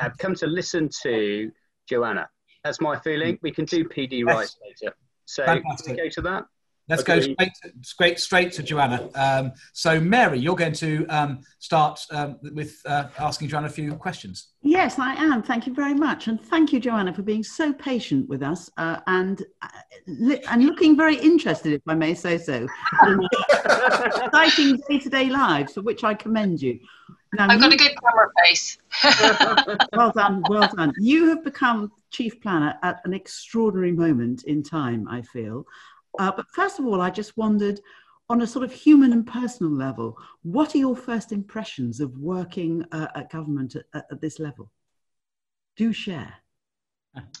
[0.00, 1.52] have come to listen to
[1.88, 2.28] Joanna.
[2.64, 3.38] That's my feeling.
[3.42, 4.34] We can do PD yes.
[4.34, 4.96] rights later.
[5.26, 5.44] So
[5.94, 6.46] go to that.
[6.86, 9.08] Let's go straight to, straight, straight to Joanna.
[9.14, 13.94] Um, so, Mary, you're going to um, start um, with uh, asking Joanna a few
[13.94, 14.48] questions.
[14.60, 15.42] Yes, I am.
[15.42, 19.00] Thank you very much, and thank you, Joanna, for being so patient with us uh,
[19.06, 19.68] and uh,
[20.50, 22.66] and looking very interested, if I may say so,
[24.04, 26.78] exciting day-to-day lives, for which I commend you.
[27.32, 28.78] Now, I've got you, a good camera face.
[29.92, 30.92] well done, well done.
[30.98, 35.66] You have become chief planner at an extraordinary moment in time, I feel.
[36.18, 37.80] Uh, but first of all, I just wondered,
[38.28, 42.84] on a sort of human and personal level, what are your first impressions of working
[42.92, 44.70] uh, at government at, at this level?
[45.76, 46.34] Do share.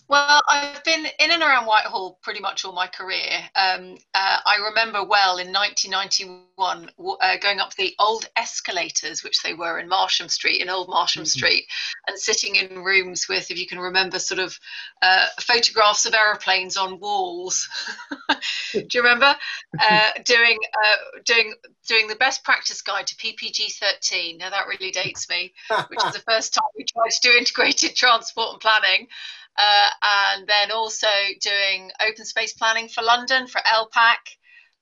[0.06, 3.40] Well, I've been in and around Whitehall pretty much all my career.
[3.56, 9.54] Um, uh, I remember well in 1991 uh, going up the old escalators, which they
[9.54, 11.38] were in Marsham Street, in Old Marsham mm-hmm.
[11.38, 11.64] Street,
[12.06, 14.58] and sitting in rooms with, if you can remember, sort of
[15.00, 17.68] uh, photographs of aeroplanes on walls.
[18.72, 19.34] Do you remember
[19.80, 21.54] uh, doing uh, doing
[21.88, 24.38] doing the best practice guide to PPG 13?
[24.38, 25.52] Now that really dates me,
[25.88, 29.08] which was the first time we tried to do integrated transport and planning.
[29.56, 29.88] Uh,
[30.34, 31.06] and then also
[31.40, 34.16] doing open space planning for London for LPAC.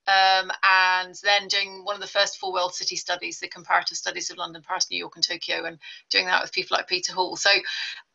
[0.05, 4.29] Um, and then doing one of the first four world city studies, the comparative studies
[4.29, 7.37] of London, Paris, New York, and Tokyo, and doing that with people like Peter Hall.
[7.37, 7.49] So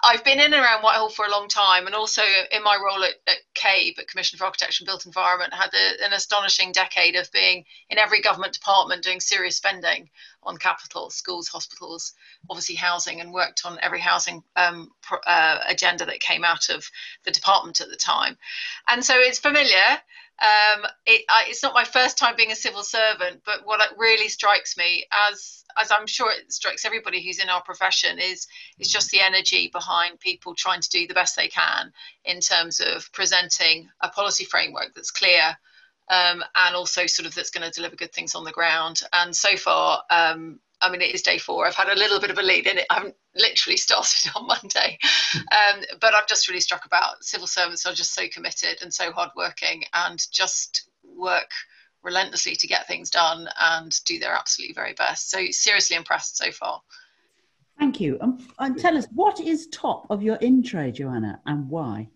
[0.03, 2.23] I've been in and around Whitehall for a long time, and also
[2.53, 6.05] in my role at, at CABE, at Commission for Architecture and Built Environment, had a,
[6.05, 10.11] an astonishing decade of being in every government department doing serious spending
[10.43, 12.13] on capital, schools, hospitals,
[12.51, 14.91] obviously housing, and worked on every housing um,
[15.27, 16.89] uh, agenda that came out of
[17.25, 18.37] the department at the time.
[18.89, 19.99] And so it's familiar
[20.41, 24.29] um, it, I, it's not my first time being a civil servant, but what really
[24.29, 28.47] strikes me, as as I'm sure it strikes everybody who's in our profession, is
[28.79, 31.93] is just the energy behind people trying to do the best they can
[32.25, 35.57] in terms of presenting a policy framework that's clear.
[36.11, 39.03] Um, and also sort of that's going to deliver good things on the ground.
[39.13, 41.67] And so far, um, I mean, it is day four.
[41.67, 42.87] I've had a little bit of a lead in it.
[42.91, 44.99] I haven't literally started on Monday,
[45.35, 49.13] um, but I'm just really struck about civil servants are just so committed and so
[49.13, 51.51] hardworking and just work
[52.03, 55.31] relentlessly to get things done and do their absolutely very best.
[55.31, 56.81] So seriously impressed so far.
[57.79, 58.19] Thank you.
[58.21, 62.09] Um, and tell us, what is top of your in tray, Joanna, and why?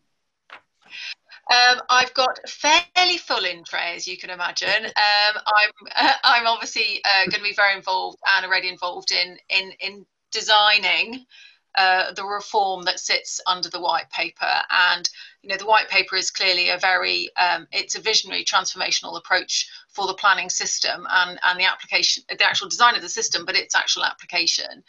[1.53, 4.87] Um, I've got fairly full in tray, as you can imagine.
[5.03, 9.37] Um, I'm uh, I'm obviously uh, going to be very involved and already involved in
[9.49, 11.27] in in designing
[11.75, 14.53] uh, the reform that sits under the white paper.
[14.71, 15.09] And
[15.43, 19.69] you know, the white paper is clearly a very um, it's a visionary, transformational approach
[19.89, 23.57] for the planning system and and the application, the actual design of the system, but
[23.57, 24.85] its actual application.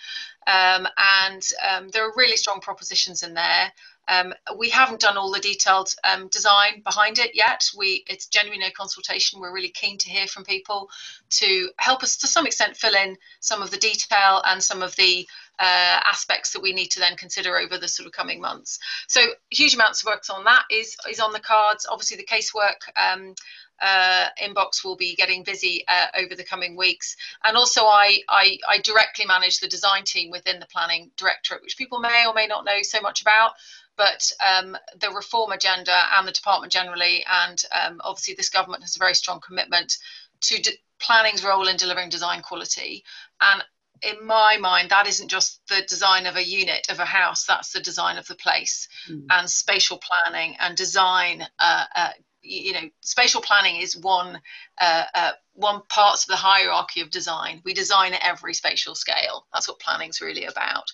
[0.48, 0.88] Um,
[1.26, 3.72] and um, there are really strong propositions in there.
[4.08, 7.70] Um, we haven't done all the detailed um, design behind it yet.
[7.78, 9.40] We it's genuinely a consultation.
[9.40, 10.90] We're really keen to hear from people
[11.32, 14.96] to help us to some extent fill in some of the detail and some of
[14.96, 15.28] the
[15.60, 18.80] uh, aspects that we need to then consider over the sort of coming months.
[19.08, 21.86] So huge amounts of work on that is is on the cards.
[21.90, 22.82] Obviously the casework.
[22.96, 23.36] Um,
[23.82, 27.18] uh, inbox will be getting busy uh, over the coming weeks.
[27.44, 31.78] And also, I, I, I, directly manage the design team within the planning directorate, which
[31.78, 33.54] people may or may not know so much about
[33.98, 38.96] but um, the reform agenda and the department generally, and um, obviously this government has
[38.96, 39.98] a very strong commitment
[40.42, 43.04] to de- planning's role in delivering design quality.
[43.42, 43.64] And
[44.02, 47.72] in my mind, that isn't just the design of a unit of a house, that's
[47.72, 49.26] the design of the place mm.
[49.30, 51.46] and spatial planning and design.
[51.60, 52.10] Uh, uh,
[52.44, 54.40] you know, spatial planning is one
[54.82, 57.62] uh, uh, one part of the hierarchy of design.
[57.64, 59.46] We design at every spatial scale.
[59.54, 60.92] That's what planning's really about.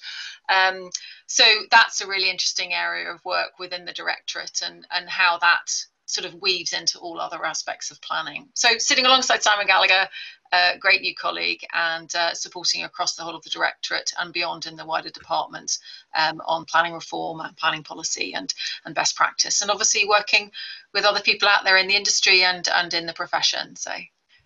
[0.50, 0.90] Um,
[1.28, 5.72] so that's a really interesting area of work within the directorate and and how that
[6.10, 8.50] sort of weaves into all other aspects of planning.
[8.56, 10.10] So sitting alongside Simon Gallagher,
[10.52, 14.66] a great new colleague, and uh, supporting across the whole of the directorate and beyond
[14.66, 15.78] in the wider department
[16.18, 18.54] um, on planning reform and planning policy and,
[18.86, 19.62] and best practice.
[19.62, 20.52] And obviously working
[20.94, 23.76] with other people out there in the industry and, and in the profession.
[23.76, 23.92] So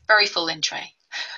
[0.05, 0.91] very full in tray.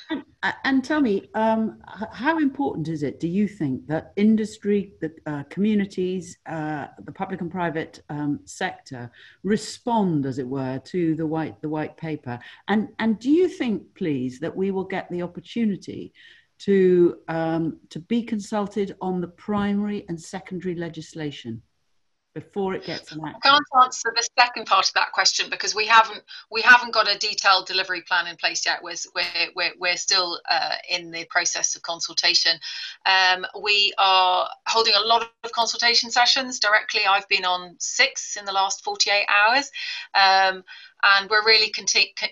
[0.10, 0.24] And,
[0.64, 1.80] and tell me, um,
[2.12, 7.42] how important is it, do you think, that industry, the uh, communities, uh, the public
[7.42, 9.10] and private um, sector
[9.44, 12.40] respond, as it were, to the white the white paper?
[12.68, 16.14] And and do you think, please, that we will get the opportunity
[16.60, 21.64] to um, to be consulted on the primary and secondary legislation?
[22.36, 23.42] Before it gets enacted?
[23.44, 26.22] I can't answer the second part of that question because we haven't
[26.52, 28.84] we haven't got a detailed delivery plan in place yet.
[28.84, 29.24] We're we're
[29.56, 32.60] we're, we're still uh, in the process of consultation.
[33.06, 37.02] Um, we are holding a lot of consultation sessions directly.
[37.10, 39.72] I've been on six in the last 48 hours.
[40.14, 40.64] Um,
[41.06, 41.72] and we're really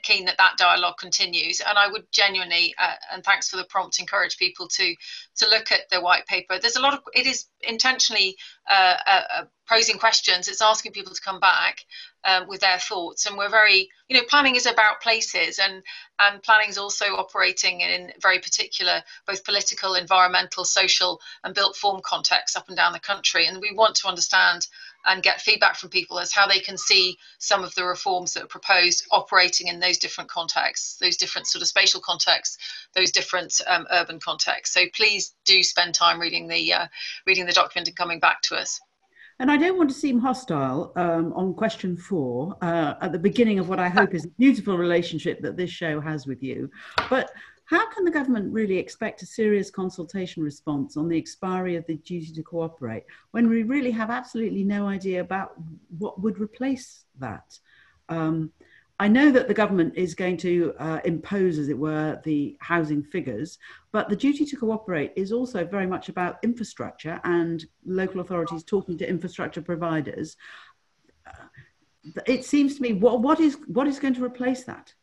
[0.02, 1.62] keen that that dialogue continues.
[1.62, 4.96] And I would genuinely, uh, and thanks for the prompt, encourage people to
[5.38, 6.58] to look at the white paper.
[6.60, 8.36] There's a lot of it is intentionally
[8.70, 10.48] uh, uh, uh posing questions.
[10.48, 11.80] It's asking people to come back
[12.26, 15.84] um, with their thoughts, and we're very, you know, planning is about places, and
[16.20, 22.02] and planning is also operating in very particular both political, environmental, social, and built form
[22.04, 23.48] contexts up and down the country.
[23.48, 24.68] And we want to understand
[25.06, 28.44] and get feedback from people as how they can see some of the reforms that
[28.44, 32.58] are proposed operating in those different contexts, those different sort of spatial contexts,
[32.96, 34.74] those different um, urban contexts.
[34.74, 36.88] So please do spend time reading the uh,
[37.26, 38.80] reading the document and coming back to us.
[39.39, 43.60] And I don't want to seem hostile um, on question four uh, at the beginning
[43.60, 46.69] of what I hope is a beautiful relationship that this show has with you.
[47.10, 47.32] But
[47.65, 51.96] how can the government really expect a serious consultation response on the expiry of the
[51.96, 55.54] duty to cooperate when we really have absolutely no idea about
[55.98, 57.58] what would replace that?
[58.10, 58.52] Um,
[59.04, 63.04] I know that the government is going to uh, impose, as it were, the housing
[63.04, 63.60] figures,
[63.92, 68.98] but the duty to cooperate is also very much about infrastructure and local authorities talking
[69.00, 70.38] to infrastructure providers.
[71.28, 71.48] Uh,
[72.26, 74.94] it seems to me, what, what, is, what is going to replace that?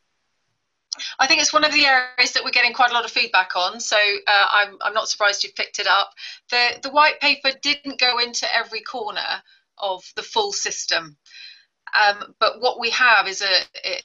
[1.18, 3.50] I think it's one of the areas that we're getting quite a lot of feedback
[3.54, 3.80] on.
[3.80, 6.14] So uh, I'm, I'm not surprised you've picked it up.
[6.50, 9.42] The, the white paper didn't go into every corner
[9.76, 11.18] of the full system.
[11.94, 14.00] Um, but what we have is a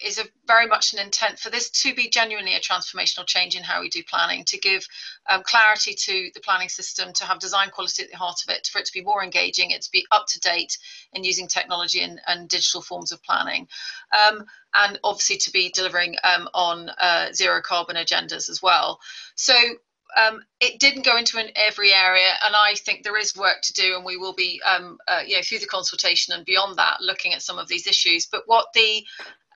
[0.00, 3.62] is a very much an intent for this to be genuinely a transformational change in
[3.62, 4.86] how we do planning, to give
[5.28, 8.66] um, clarity to the planning system, to have design quality at the heart of it,
[8.66, 10.78] for it to be more engaging, it to be up to date
[11.12, 13.68] in using technology and, and digital forms of planning,
[14.26, 14.44] um,
[14.74, 19.00] and obviously to be delivering um, on uh, zero carbon agendas as well.
[19.34, 19.54] So
[20.18, 23.72] um, it didn't go into an, every area, and I think there is work to
[23.72, 27.00] do, and we will be, um, uh, you know, through the consultation and beyond that,
[27.00, 28.26] looking at some of these issues.
[28.26, 29.04] But what the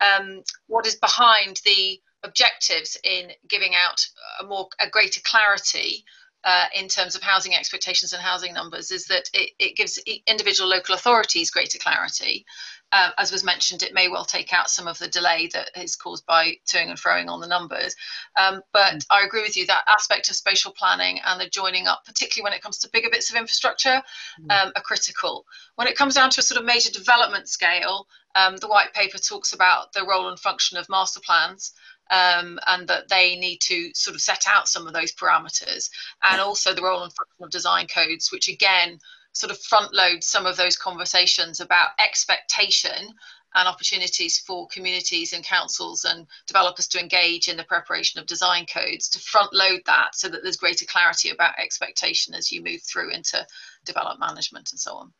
[0.00, 4.06] um, what is behind the objectives in giving out
[4.40, 6.04] a more a greater clarity
[6.44, 10.68] uh, in terms of housing expectations and housing numbers is that it, it gives individual
[10.68, 12.44] local authorities greater clarity
[12.92, 15.96] uh, as was mentioned, it may well take out some of the delay that is
[15.96, 17.96] caused by toing and froing on the numbers.
[18.38, 19.06] Um, but mm.
[19.10, 22.52] I agree with you that aspect of spatial planning and the joining up, particularly when
[22.52, 24.02] it comes to bigger bits of infrastructure,
[24.40, 24.50] mm.
[24.50, 25.46] um, are critical.
[25.76, 29.18] When it comes down to a sort of major development scale, um, the white paper
[29.18, 31.72] talks about the role and function of master plans.
[32.10, 35.88] Um, and that they need to sort of set out some of those parameters,
[36.22, 38.98] and also the role and function of design codes, which again
[39.32, 43.14] sort of front load some of those conversations about expectation
[43.54, 48.66] and opportunities for communities and councils and developers to engage in the preparation of design
[48.66, 52.82] codes to front load that so that there's greater clarity about expectation as you move
[52.82, 53.46] through into
[53.84, 55.12] development management and so on.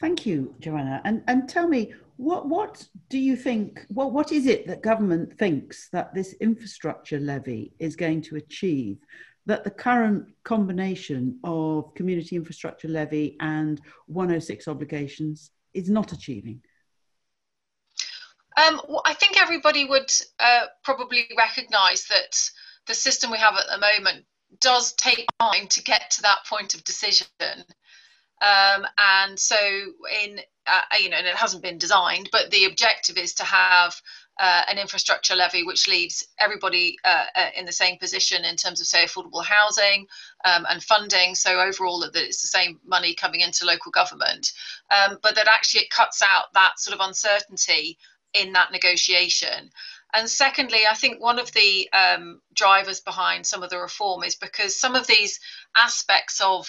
[0.00, 1.00] Thank you, Joanna.
[1.04, 3.84] And and tell me, what what do you think?
[3.88, 8.98] What what is it that government thinks that this infrastructure levy is going to achieve?
[9.46, 16.60] that the current combination of community infrastructure levy and 106 obligations is not achieving?
[18.56, 20.10] Um, well, I think everybody would
[20.40, 22.50] uh, probably recognise that
[22.86, 24.24] the system we have at the moment
[24.60, 27.26] does take time to get to that point of decision.
[28.40, 29.56] Um, and so,
[30.24, 34.00] in uh, you know, and it hasn't been designed, but the objective is to have
[34.38, 38.80] uh, an infrastructure levy which leaves everybody uh, uh, in the same position in terms
[38.80, 40.06] of, say, affordable housing
[40.44, 41.34] um, and funding.
[41.34, 44.52] So overall, that it's the same money coming into local government,
[44.90, 47.96] um, but that actually it cuts out that sort of uncertainty
[48.34, 49.70] in that negotiation.
[50.14, 54.34] And secondly, I think one of the um, drivers behind some of the reform is
[54.34, 55.40] because some of these
[55.76, 56.68] aspects of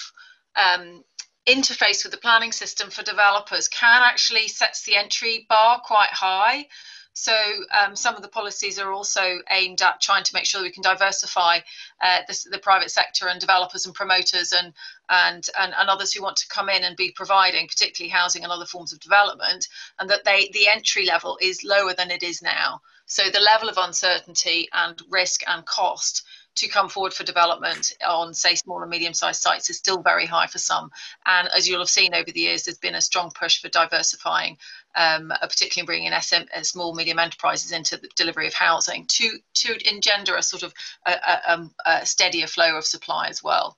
[0.56, 1.04] um,
[1.48, 6.68] interface with the planning system for developers can actually sets the entry bar quite high.
[7.14, 7.34] So
[7.72, 10.84] um, some of the policies are also aimed at trying to make sure we can
[10.84, 11.62] diversify
[12.00, 14.72] uh, the, the, private sector and developers and promoters and,
[15.10, 18.52] and, and, and others who want to come in and be providing, particularly housing and
[18.52, 19.68] other forms of development,
[19.98, 22.82] and that they the entry level is lower than it is now.
[23.08, 26.24] So the level of uncertainty and risk and cost
[26.58, 30.26] to come forward for development on, say, small and medium sized sites is still very
[30.26, 30.90] high for some.
[31.26, 34.58] And as you'll have seen over the years, there's been a strong push for diversifying,
[34.96, 39.38] um, uh, particularly bringing SM, uh, small, medium enterprises into the delivery of housing to,
[39.54, 40.74] to engender a sort of
[41.06, 43.78] a, a, um, a steadier flow of supply as well.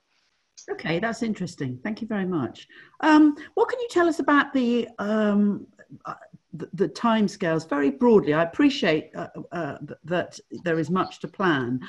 [0.70, 1.78] Okay, that's interesting.
[1.82, 2.68] Thank you very much.
[3.00, 5.66] Um, what can you tell us about the um,
[6.04, 6.14] uh,
[6.52, 8.34] the, the timescales very broadly?
[8.34, 11.80] I appreciate uh, uh, that there is much to plan,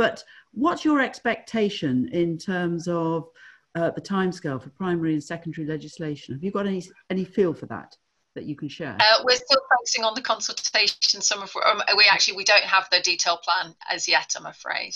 [0.00, 3.28] but what's your expectation in terms of
[3.74, 6.34] uh, the timescale for primary and secondary legislation?
[6.34, 7.94] Have you got any any feel for that
[8.34, 8.96] that you can share?
[8.98, 11.20] Uh, we're still focusing on the consultation.
[11.20, 14.34] Some of um, we actually we don't have the detailed plan as yet.
[14.38, 14.94] I'm afraid.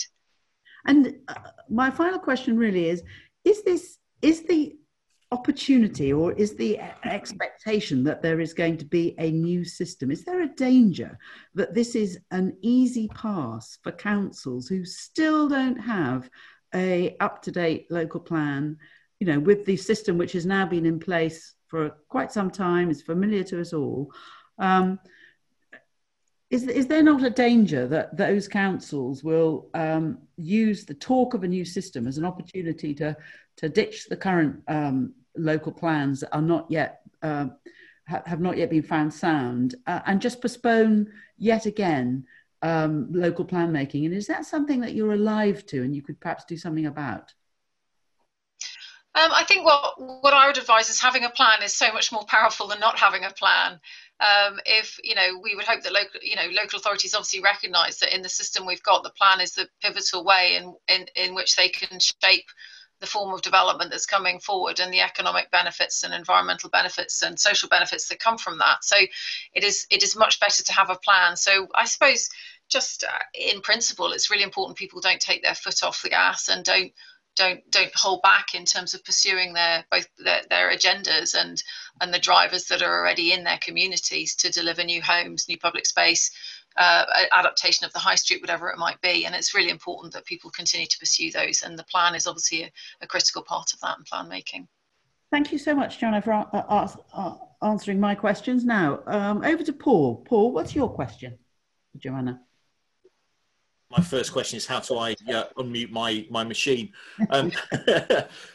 [0.87, 1.35] And uh,
[1.69, 3.03] my final question really is:
[3.43, 4.75] Is this is the
[5.35, 10.09] opportunity or is the expectation that there is going to be a new system?
[10.09, 11.17] Is there a danger
[11.55, 16.29] that this is an easy pass for councils who still don't have
[16.73, 18.77] a up-to-date local plan?
[19.19, 22.89] You know with the system which has now been in place for quite some time
[22.89, 24.11] is familiar to us all
[24.59, 24.99] um,
[26.49, 31.43] is, is there not a danger that those councils will um, use the talk of
[31.43, 33.15] a new system as an opportunity to,
[33.57, 37.47] to ditch the current um, local plans that are not yet uh,
[38.07, 41.07] ha- have not yet been found sound uh, and just postpone
[41.37, 42.25] yet again
[42.61, 44.05] um, local plan making?
[44.05, 47.33] And is that something that you're alive to and you could perhaps do something about?
[49.15, 52.11] Um, I think what what I would advise is having a plan is so much
[52.11, 53.79] more powerful than not having a plan
[54.19, 57.97] um, if you know we would hope that local you know local authorities obviously recognise
[57.99, 61.35] that in the system we've got the plan is the pivotal way in, in in
[61.35, 62.45] which they can shape
[62.99, 67.39] the form of development that's coming forward and the economic benefits and environmental benefits and
[67.39, 68.83] social benefits that come from that.
[68.83, 68.95] So
[69.53, 71.35] it is it is much better to have a plan.
[71.35, 72.29] So i suppose
[72.69, 76.49] just uh, in principle it's really important people don't take their foot off the gas
[76.49, 76.91] and don't
[77.35, 81.61] don't don't hold back in terms of pursuing their both their, their agendas and
[82.01, 85.85] and the drivers that are already in their communities to deliver new homes, new public
[85.85, 86.31] space,
[86.77, 89.25] uh, adaptation of the high street, whatever it might be.
[89.25, 91.63] And it's really important that people continue to pursue those.
[91.63, 92.71] And the plan is obviously a,
[93.01, 94.67] a critical part of that and plan making.
[95.31, 98.63] Thank you so much, Joanna, for uh, uh, answering my questions.
[98.63, 100.23] Now, um, over to Paul.
[100.27, 101.37] Paul, what's your question,
[101.97, 102.41] Joanna?
[103.95, 106.91] my first question is how do I uh, unmute my my machine?
[107.29, 107.51] Um,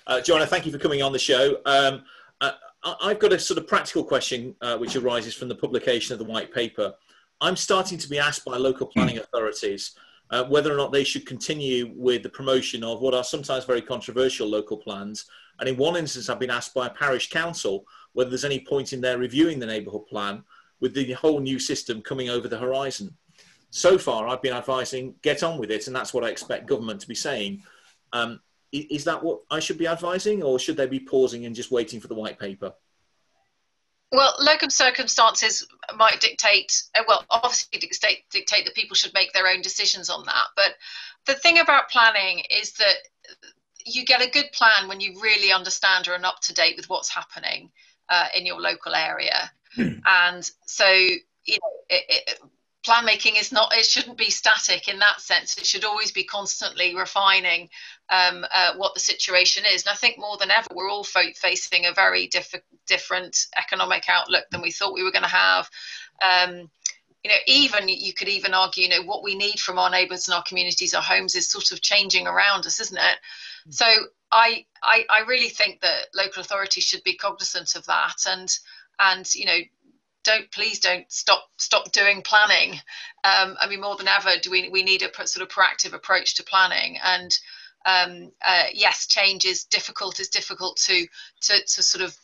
[0.06, 1.58] uh, Joanna, thank you for coming on the show.
[1.64, 2.04] Um,
[2.40, 2.52] uh,
[2.82, 6.24] I've got a sort of practical question uh, which arises from the publication of the
[6.24, 6.94] white paper.
[7.40, 9.92] I'm starting to be asked by local planning authorities
[10.30, 13.82] uh, whether or not they should continue with the promotion of what are sometimes very
[13.82, 15.26] controversial local plans.
[15.58, 18.92] And in one instance, I've been asked by a parish council whether there's any point
[18.92, 20.44] in their reviewing the neighbourhood plan
[20.80, 23.16] with the whole new system coming over the horizon
[23.70, 27.00] so far I've been advising get on with it, and that's what I expect government
[27.00, 27.62] to be saying.
[28.12, 28.40] Um,
[28.72, 32.00] is that what I should be advising, or should they be pausing and just waiting
[32.00, 32.72] for the white paper?
[34.12, 39.46] Well, local circumstances might dictate, uh, well, obviously dictate, dictate that people should make their
[39.46, 40.46] own decisions on that.
[40.56, 40.74] But
[41.26, 42.96] the thing about planning is that
[43.86, 46.88] you get a good plan when you really understand or are up to date with
[46.88, 47.70] what's happening
[48.08, 49.50] uh, in your local area.
[49.76, 50.02] Mm.
[50.06, 52.40] And so, you know, it, it,
[52.84, 55.56] plan making is not it shouldn't be static in that sense.
[55.58, 57.68] It should always be constantly refining
[58.08, 59.82] um, uh, what the situation is.
[59.82, 62.54] And i think more than ever we're all facing a very diff-
[62.86, 65.68] different economic outlook than we thought we were going to have.
[66.22, 66.70] Um,
[67.22, 70.26] you know even you could even argue you know what we need from our neighbours
[70.26, 73.18] and our communities our homes is sort of changing around us isn't it?
[73.68, 73.74] Mm.
[73.74, 73.86] so
[74.32, 78.48] I, I i really think that local authorities should be cognizant of that and
[79.00, 79.58] and you know
[80.24, 82.80] don't please don't stop stop doing planning.
[83.24, 86.36] Um, I mean, more than ever, do we we need a sort of proactive approach
[86.36, 87.36] to planning and
[87.86, 90.20] um, uh, yes, change is difficult.
[90.20, 91.06] It's difficult to
[91.42, 92.16] to to sort of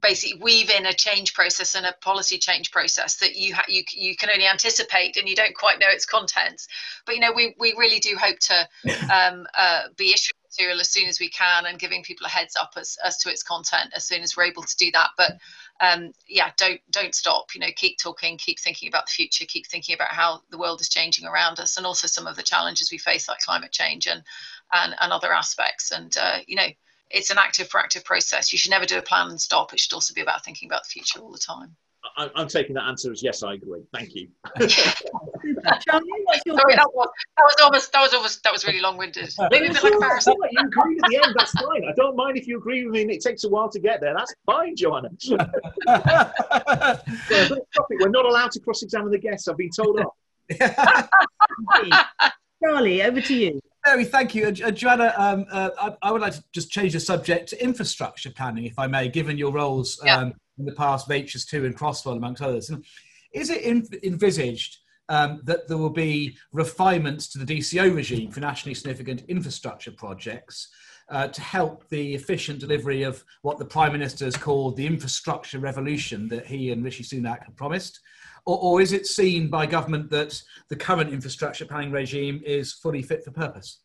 [0.00, 3.82] basically weave in a change process and a policy change process that you ha- you
[3.92, 6.68] you can only anticipate and you don't quite know its contents.
[7.06, 8.68] But you know, we we really do hope to
[9.12, 12.56] um, uh, be issuing material as soon as we can and giving people a heads
[12.60, 15.10] up as, as to its content as soon as we're able to do that.
[15.16, 15.38] But
[15.80, 17.54] um, yeah, don't don't stop.
[17.54, 20.80] You know, keep talking, keep thinking about the future, keep thinking about how the world
[20.80, 24.06] is changing around us, and also some of the challenges we face, like climate change
[24.06, 24.22] and
[24.72, 25.92] and, and other aspects.
[25.92, 26.68] And uh, you know,
[27.10, 28.52] it's an active, proactive process.
[28.52, 29.72] You should never do a plan and stop.
[29.72, 31.76] It should also be about thinking about the future all the time.
[32.16, 33.82] I, am taking that answer as yes, I agree.
[33.94, 34.28] Thank you.
[35.88, 36.06] Charlie,
[36.46, 39.32] Sorry, that was, that was almost that was almost that was really long-winded.
[39.50, 41.34] Maybe a bit like a You agree at the end.
[41.38, 41.84] That's fine.
[41.88, 43.02] I don't mind if you agree with me.
[43.02, 44.14] and It takes a while to get there.
[44.16, 45.10] That's fine, Joanna.
[45.24, 46.30] yeah.
[47.90, 49.48] We're not allowed to cross-examine the guests.
[49.48, 50.14] I've been told off.
[52.62, 53.60] Charlie, over to you.
[53.86, 54.46] Mary, thank you.
[54.46, 58.30] Uh, Joanna, um, uh, I, I, would like to just change the subject to infrastructure
[58.30, 60.18] planning, if I may, given your roles yeah.
[60.18, 62.70] um, in the past of HS2 and Crossrail, amongst others.
[63.32, 64.78] Is it in, envisaged
[65.08, 70.68] um, that there will be refinements to the DCO regime for nationally significant infrastructure projects
[71.10, 75.58] uh, to help the efficient delivery of what the Prime Minister has called the infrastructure
[75.58, 78.00] revolution that he and Rishi Sunak have promised?
[78.44, 83.02] Or, or is it seen by government that the current infrastructure planning regime is fully
[83.02, 83.80] fit for purpose?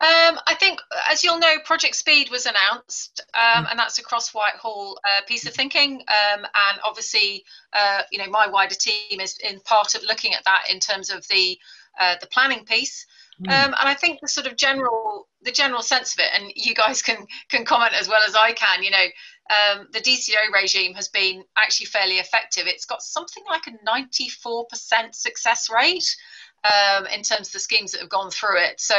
[0.00, 3.70] Um, I think, as you'll know, Project Speed was announced, um, mm.
[3.70, 6.00] and that's a cross Whitehall uh, piece of thinking.
[6.08, 10.44] Um, and obviously, uh, you know, my wider team is in part of looking at
[10.44, 11.58] that in terms of the
[11.98, 13.06] uh, the planning piece.
[13.42, 13.48] Mm.
[13.48, 16.74] Um, and I think the sort of general the general sense of it, and you
[16.74, 18.82] guys can can comment as well as I can.
[18.82, 19.06] You know,
[19.50, 22.66] um, the DCO regime has been actually fairly effective.
[22.66, 26.16] It's got something like a 94% success rate
[26.64, 28.80] um, in terms of the schemes that have gone through it.
[28.80, 28.96] So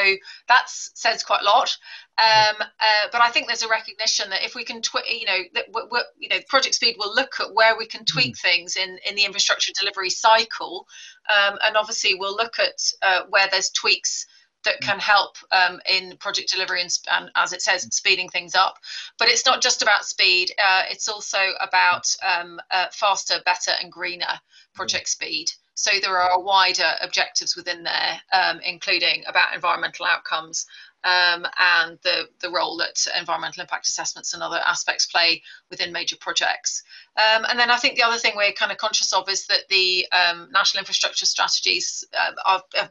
[0.47, 1.75] that says quite a lot.
[2.17, 5.39] Um, uh, but I think there's a recognition that if we can, twi- you know,
[5.53, 8.39] that we're, we're, you know, Project Speed will look at where we can tweak mm.
[8.39, 10.87] things in in the infrastructure delivery cycle,
[11.29, 14.25] um, and obviously we'll look at uh, where there's tweaks
[14.63, 18.77] that can help um, in project delivery and, and, as it says, speeding things up.
[19.19, 23.91] But it's not just about speed, uh, it's also about um, uh, faster, better, and
[23.91, 24.39] greener
[24.73, 25.51] project speed.
[25.75, 30.65] So there are wider objectives within there, um, including about environmental outcomes
[31.03, 36.15] um, and the, the role that environmental impact assessments and other aspects play within major
[36.19, 36.81] projects.
[37.17, 39.67] Um, and then I think the other thing we're kind of conscious of is that
[39.69, 42.89] the um, national infrastructure strategies uh, are, are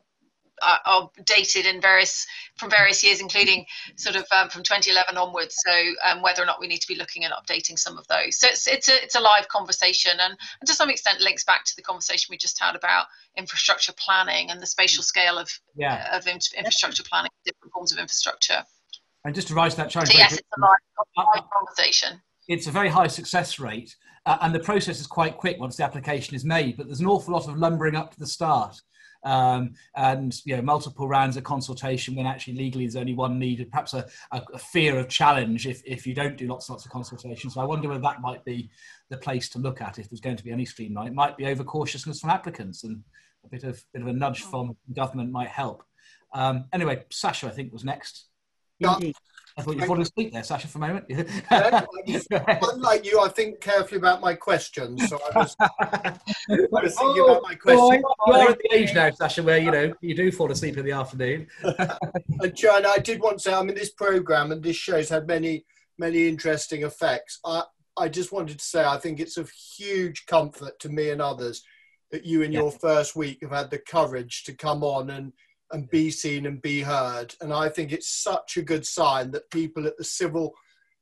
[0.62, 2.26] are, are dated in various
[2.56, 5.56] from various years, including sort of um, from 2011 onwards.
[5.64, 5.72] So
[6.04, 8.38] um, whether or not we need to be looking at updating some of those.
[8.38, 11.64] So it's it's a it's a live conversation, and, and to some extent links back
[11.64, 16.16] to the conversation we just had about infrastructure planning and the spatial scale of yeah.
[16.16, 18.64] of infrastructure planning, different forms of infrastructure.
[19.24, 20.76] And just to rise to that challenge, so yes, it's a live,
[21.16, 22.20] live conversation.
[22.46, 23.96] It's a very high success rate,
[24.26, 26.76] uh, and the process is quite quick once the application is made.
[26.76, 28.76] But there's an awful lot of lumbering up to the start
[29.24, 33.70] um, and you know multiple rounds of consultation when actually legally there's only one needed
[33.70, 36.84] perhaps a, a, a, fear of challenge if, if you don't do lots and lots
[36.84, 37.50] of consultation.
[37.50, 38.70] So i wonder whether that might be
[39.08, 41.46] the place to look at if there's going to be any streamline it might be
[41.46, 43.02] over cautiousness from applicants and
[43.44, 45.82] a bit of bit of a nudge from government might help.
[46.32, 48.26] Um, anyway sasha i think was next.
[48.78, 48.98] Yeah.
[49.56, 51.04] I thought you'd fallen asleep there, Sasha, for a moment.
[51.08, 51.84] yeah,
[52.72, 55.08] unlike you, I think carefully about my questions.
[55.08, 58.04] So I was, I was thinking oh, about my oh, questions.
[58.26, 60.84] Boy, you're at the age now, Sasha, where you know you do fall asleep in
[60.84, 61.46] the afternoon.
[61.62, 65.28] and Joanna, I did want to say, I mean, this program and this show's had
[65.28, 65.64] many,
[65.98, 67.38] many interesting effects.
[67.44, 67.62] I,
[67.96, 71.62] I just wanted to say, I think it's of huge comfort to me and others
[72.10, 72.60] that you in yeah.
[72.60, 75.32] your first week have had the courage to come on and
[75.74, 77.34] and be seen and be heard.
[77.40, 80.54] And I think it's such a good sign that people at the civil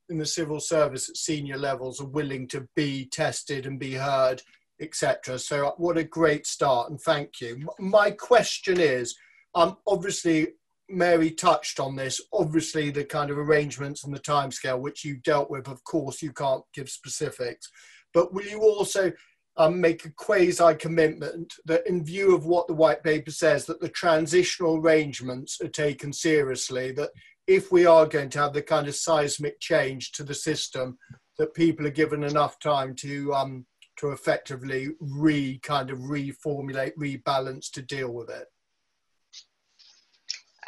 [0.08, 4.42] in the civil service at senior levels are willing to be tested and be heard,
[4.80, 5.38] etc.
[5.38, 7.68] So uh, what a great start and thank you.
[7.78, 9.14] My question is,
[9.54, 10.48] um, obviously
[10.88, 12.20] Mary touched on this.
[12.32, 15.68] Obviously, the kind of arrangements and the timescale which you dealt with.
[15.68, 17.70] Of course, you can't give specifics,
[18.12, 19.12] but will you also
[19.56, 23.80] um, make a quasi commitment that, in view of what the white paper says, that
[23.80, 26.92] the transitional arrangements are taken seriously.
[26.92, 27.10] That
[27.46, 30.96] if we are going to have the kind of seismic change to the system,
[31.38, 33.66] that people are given enough time to um,
[33.98, 38.46] to effectively re kind of reformulate, rebalance to deal with it.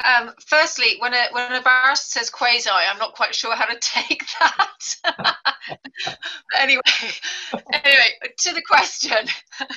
[0.03, 3.77] Um, firstly, when a when a barrister says quasi, I'm not quite sure how to
[3.79, 4.95] take that.
[6.59, 6.81] anyway,
[7.71, 9.27] anyway, to the question.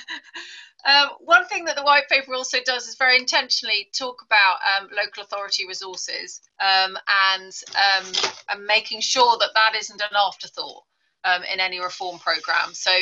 [0.84, 4.88] Um, one thing that the white paper also does is very intentionally talk about um,
[4.96, 6.96] local authority resources um,
[7.34, 8.06] and, um,
[8.48, 10.84] and making sure that that isn't an afterthought.
[11.24, 12.72] Um, in any reform program.
[12.72, 12.92] So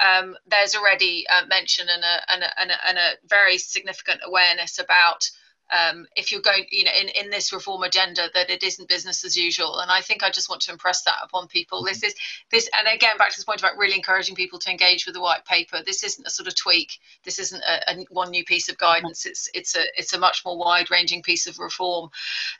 [0.00, 4.20] um, there's already uh, mention and a, and, a, and, a, and a very significant
[4.24, 5.28] awareness about
[5.70, 9.24] um, if you're going, you know, in, in this reform agenda, that it isn't business
[9.24, 9.78] as usual.
[9.80, 11.78] And I think I just want to impress that upon people.
[11.78, 11.88] Mm-hmm.
[11.88, 12.14] This is
[12.50, 15.20] this, and again, back to this point about really encouraging people to engage with the
[15.20, 15.82] white paper.
[15.84, 16.92] This isn't a sort of tweak.
[17.24, 19.26] This isn't a, a one new piece of guidance.
[19.26, 22.10] It's it's a it's a much more wide-ranging piece of reform.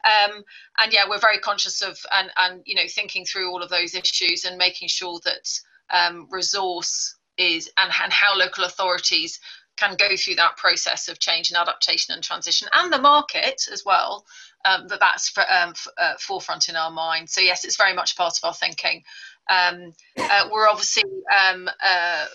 [0.04, 0.42] Um,
[0.78, 3.94] and yeah, we're very conscious of and and you know thinking through all of those
[3.94, 5.48] issues and making sure that
[5.90, 9.40] um, resource is and, and how local authorities
[9.76, 13.84] can go through that process of change and adaptation and transition and the market as
[13.84, 14.24] well
[14.64, 17.28] um, that that's for, um, f- uh, forefront in our mind.
[17.28, 19.04] So yes it's very much part of our thinking.
[19.48, 22.26] Um, uh, we're obviously um, uh,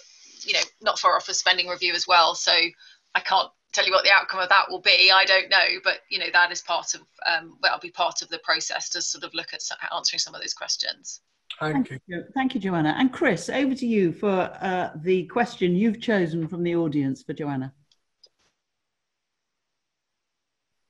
[0.45, 3.91] you know not far off a spending review as well so i can't tell you
[3.91, 6.61] what the outcome of that will be i don't know but you know that is
[6.61, 9.61] part of um, that'll be part of the process to sort of look at
[9.95, 11.21] answering some of those questions
[11.59, 11.99] Thank, Thank you.
[12.07, 12.23] you.
[12.33, 12.95] Thank you, Joanna.
[12.97, 17.33] And Chris, over to you for uh, the question you've chosen from the audience for
[17.33, 17.73] Joanna.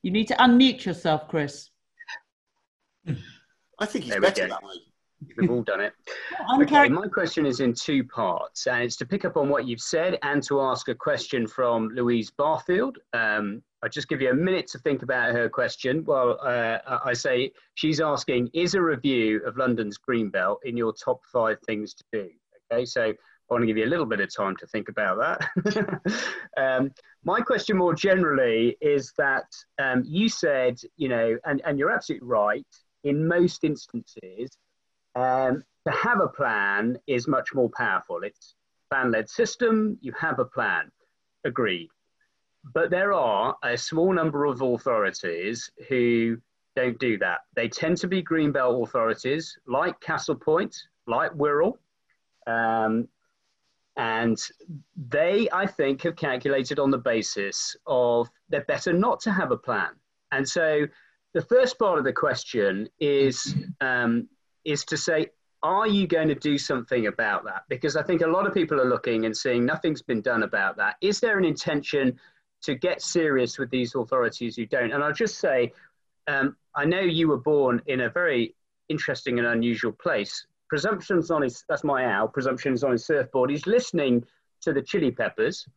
[0.02, 1.70] You need to unmute yourself, Chris.
[3.80, 4.76] I think he's better that way.
[5.38, 5.94] We've all done it.
[6.62, 9.82] okay, my question is in two parts, and it's to pick up on what you've
[9.82, 12.98] said and to ask a question from Louise Barfield.
[13.14, 16.04] Um, I'll just give you a minute to think about her question.
[16.06, 21.22] Well, uh, I say she's asking, is a review of London's Greenbelt in your top
[21.32, 22.30] five things to do?
[22.72, 23.14] Okay, so
[23.52, 26.24] I want to give you a little bit of time to think about that.
[26.58, 26.92] um,
[27.24, 29.46] my question more generally is that
[29.82, 32.66] um, you said, you know, and, and you're absolutely right,
[33.04, 34.58] in most instances,
[35.16, 38.24] um, to have a plan is much more powerful.
[38.24, 38.56] It's
[38.90, 40.92] plan-led system, you have a plan.
[41.44, 41.90] Agreed.
[42.74, 46.38] But there are a small number of authorities who
[46.76, 47.40] don't do that.
[47.56, 50.76] They tend to be greenbelt authorities like Castle Point,
[51.08, 51.78] like Wirral.
[52.48, 53.08] Um,
[53.98, 54.38] and
[54.96, 59.58] they, I think, have calculated on the basis of they're better not to have a
[59.58, 59.90] plan.
[60.32, 60.86] And so
[61.34, 64.30] the first part of the question is, um,
[64.66, 65.28] is to say,
[65.64, 67.64] are you going to do something about that?
[67.70, 70.78] Because I think a lot of people are looking and seeing nothing's been done about
[70.78, 70.96] that.
[71.02, 72.20] Is there an intention
[72.62, 74.92] to get serious with these authorities who don't.
[74.92, 75.74] And I'll just say,
[76.28, 78.56] um, I know you were born in a very
[78.90, 80.46] interesting and unusual place.
[80.70, 83.50] Presumption's on his, that's my owl, Presumption's on his surfboard.
[83.50, 84.24] He's listening
[84.62, 85.68] to the Chili Peppers.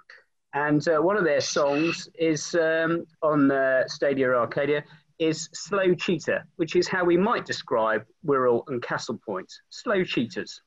[0.53, 4.85] And uh, one of their songs is um, on uh, Stadium Arcadium
[5.19, 9.53] is Slow Cheetah, which is how we might describe Wirral and Castle Point.
[9.71, 10.61] Slow cheaters.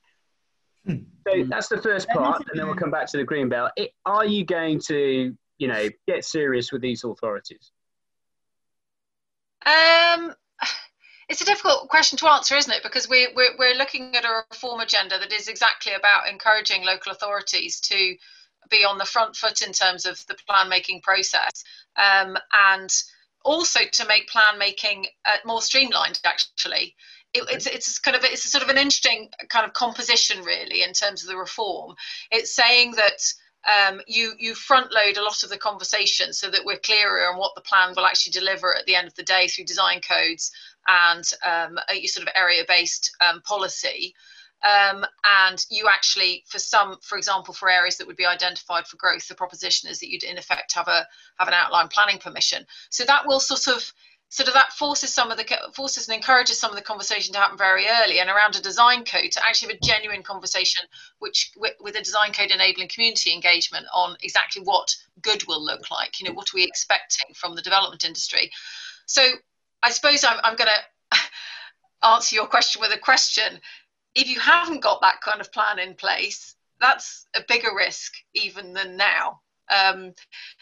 [0.86, 0.96] Hmm.
[1.26, 3.72] So that's the first part, and then we'll come back to the green belt.
[3.76, 7.72] It, are you going to, you know, get serious with these authorities?
[9.66, 10.34] Um,
[11.28, 12.82] it's a difficult question to answer, isn't it?
[12.82, 17.12] Because we, we're, we're looking at a reform agenda that is exactly about encouraging local
[17.12, 18.16] authorities to
[18.70, 21.64] be on the front foot in terms of the plan making process
[21.96, 22.36] um,
[22.70, 23.02] and
[23.44, 26.94] also to make plan making uh, more streamlined actually.
[27.34, 30.82] It, it's it's kind of it's a sort of an interesting kind of composition really
[30.82, 31.94] in terms of the reform.
[32.30, 33.20] It's saying that
[33.66, 37.38] um, you you front load a lot of the conversation so that we're clearer on
[37.38, 40.50] what the plan will actually deliver at the end of the day through design codes
[40.86, 44.14] and um, a sort of area based um, policy
[44.62, 48.96] um, and you actually for some for example for areas that would be identified for
[48.96, 51.06] growth the proposition is that you'd in effect have a
[51.38, 52.66] have an outline planning permission.
[52.90, 53.92] So that will sort of
[54.30, 57.38] sort of that forces some of the forces and encourages some of the conversation to
[57.38, 60.84] happen very early and around a design code to actually have a genuine conversation
[61.18, 66.20] which with, a design code enabling community engagement on exactly what good will look like
[66.20, 68.50] you know what are we expecting from the development industry.
[69.06, 69.22] So
[69.82, 70.68] i suppose i'm, I'm going
[71.12, 71.18] to
[72.02, 73.60] answer your question with a question
[74.18, 78.72] if you haven't got that kind of plan in place, that's a bigger risk even
[78.72, 79.40] than now.
[79.70, 80.14] Um,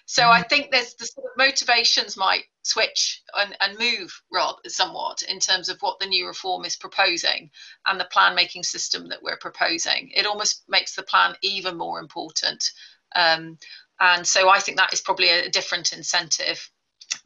[0.04, 0.48] so I mm-hmm.
[0.48, 5.68] think there's the sort of motivations might switch and, and move rather somewhat in terms
[5.68, 7.50] of what the new reform is proposing
[7.86, 10.10] and the plan making system that we're proposing.
[10.14, 12.70] It almost makes the plan even more important.
[13.14, 13.58] Um,
[14.00, 16.68] and so I think that is probably a different incentive.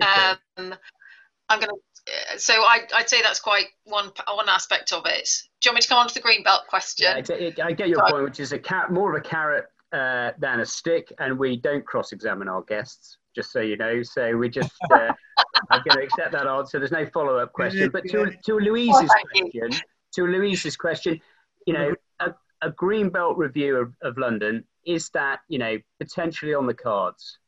[0.00, 0.36] Okay.
[0.58, 0.74] Um,
[1.48, 1.80] I'm going to
[2.36, 5.28] so I, would say that's quite one one aspect of it.
[5.60, 7.24] Do you want me to come on to the green belt question?
[7.28, 10.60] Yeah, I get your point, which is a cat more of a carrot uh, than
[10.60, 14.02] a stick, and we don't cross-examine our guests, just so you know.
[14.02, 15.12] So we just uh,
[15.70, 16.78] I'm going to accept that answer.
[16.78, 19.68] There's no follow-up question, but to to Louise's oh, question, you.
[20.14, 21.20] to Louise's question,
[21.66, 26.54] you know, a, a green belt review of, of London is that you know potentially
[26.54, 27.38] on the cards?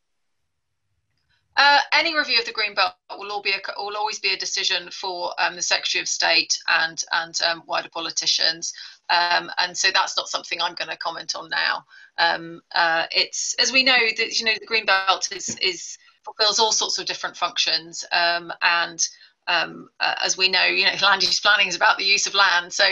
[1.56, 4.88] Uh, any review of the green belt will be a, will always be a decision
[4.90, 8.72] for um, the Secretary of State and and um, wider politicians,
[9.10, 11.84] um, and so that's not something I'm going to comment on now.
[12.18, 16.58] Um, uh, it's as we know that you know the green belt is is fulfills
[16.58, 19.06] all sorts of different functions, um, and
[19.46, 22.34] um, uh, as we know, you know, land use planning is about the use of
[22.34, 22.72] land.
[22.72, 22.84] So,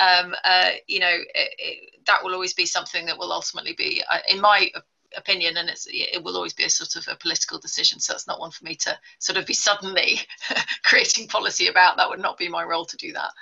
[0.00, 4.18] uh, you know, it, it, that will always be something that will ultimately be, uh,
[4.28, 4.70] in my
[5.16, 8.26] opinion and it's it will always be a sort of a political decision so it's
[8.26, 10.20] not one for me to sort of be suddenly
[10.84, 11.96] creating policy about.
[11.96, 13.32] That would not be my role to do that.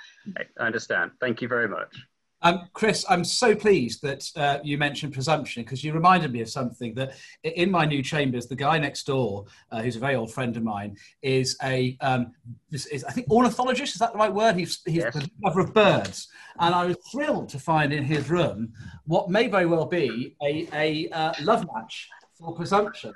[0.59, 1.11] I understand.
[1.19, 1.95] Thank you very much
[2.41, 6.49] um, Chris, I'm so pleased that uh, you mentioned presumption because you reminded me of
[6.49, 10.31] something that in my new chambers, the guy next door, uh, who's a very old
[10.31, 12.31] friend of mine, is a, um,
[12.71, 13.95] is, is, I think, ornithologist.
[13.95, 14.55] Is that the right word?
[14.55, 15.13] He's, he's yes.
[15.13, 16.27] the lover of birds.
[16.59, 18.71] And I was thrilled to find in his room
[19.05, 22.07] what may very well be a, a uh, love match
[22.37, 23.13] for presumption.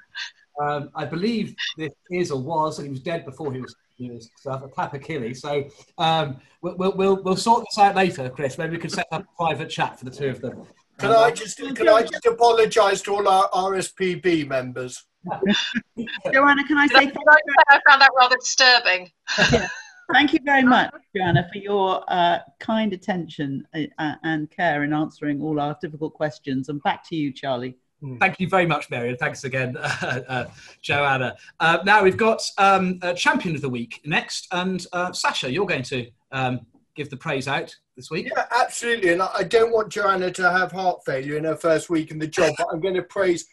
[0.60, 3.76] Um, I believe this is or was, and he was dead before he was
[4.20, 5.36] stuff, a capercaillie.
[5.36, 8.58] So um, we'll, we'll, we'll sort this out later, Chris.
[8.58, 10.66] Maybe we can set up a private chat for the two of them.
[10.98, 15.04] Can I just can I just apologise to all our RSPB members?
[16.32, 16.94] Joanna, can I say?
[16.94, 17.16] Thank
[17.70, 19.10] I found that rather disturbing.
[19.52, 19.68] Yeah.
[20.14, 25.42] Thank you very much, Joanna, for your uh, kind attention uh, and care in answering
[25.42, 26.70] all our difficult questions.
[26.70, 27.78] And back to you, Charlie.
[28.04, 28.20] Mm.
[28.20, 30.46] Thank you very much, Mary, and thanks again, uh, uh,
[30.82, 31.38] Joanna.
[31.60, 35.84] Uh, now we've got um, Champion of the Week next, and uh, Sasha, you're going
[35.84, 38.32] to um, give the praise out this week.
[38.36, 39.10] Yeah, absolutely.
[39.10, 42.28] And I don't want Joanna to have heart failure in her first week in the
[42.28, 43.46] job, but I'm going to praise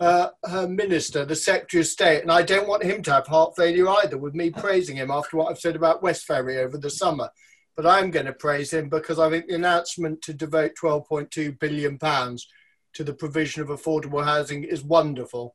[0.00, 3.54] uh, her minister, the Secretary of State, and I don't want him to have heart
[3.56, 7.28] failure either with me praising him after what I've said about Westferry over the summer.
[7.76, 11.98] But I'm going to praise him because I think the announcement to devote 12.2 billion
[11.98, 12.46] pounds
[12.94, 15.54] to the provision of affordable housing is wonderful.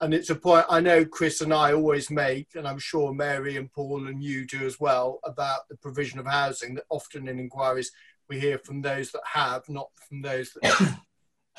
[0.00, 3.56] And it's a point I know Chris and I always make, and I'm sure Mary
[3.56, 7.38] and Paul and you do as well, about the provision of housing that often in
[7.38, 7.90] inquiries
[8.28, 10.98] we hear from those that have, not from those that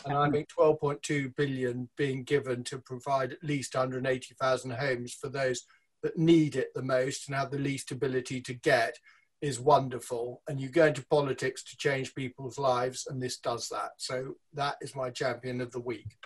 [0.06, 5.66] and I think 12.2 billion being given to provide at least 180,000 homes for those
[6.04, 8.98] that need it the most and have the least ability to get
[9.42, 13.92] is wonderful and you go into politics to change people's lives and this does that.
[13.98, 16.18] So that is my champion of the week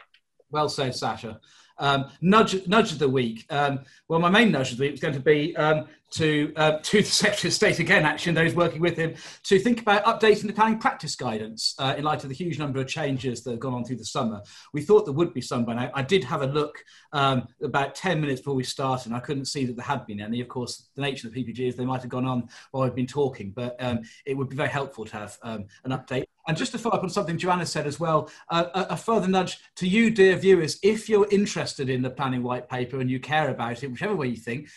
[0.54, 1.40] well said sasha
[1.80, 3.46] Um, nudge, nudge of the week.
[3.50, 6.78] Um, well, my main nudge of the week was going to be um, to uh,
[6.84, 10.04] to the Secretary of State again, actually, and those working with him, to think about
[10.06, 13.52] updating the planning practice guidance uh, in light of the huge number of changes that
[13.52, 14.42] have gone on through the summer.
[14.74, 15.92] We thought there would be some by now.
[15.94, 19.46] I did have a look um, about 10 minutes before we started, and I couldn't
[19.46, 20.42] see that there had been any.
[20.42, 22.96] Of course, the nature of the PPG is they might have gone on while we've
[22.96, 26.26] been talking, but um, it would be very helpful to have um, an update.
[26.48, 29.60] And just to follow up on something Joanna said as well, uh, a, further nudge
[29.78, 33.50] to you, dear viewers, if you're interested in the planning white paper and you care
[33.50, 34.68] about it, whichever way you think,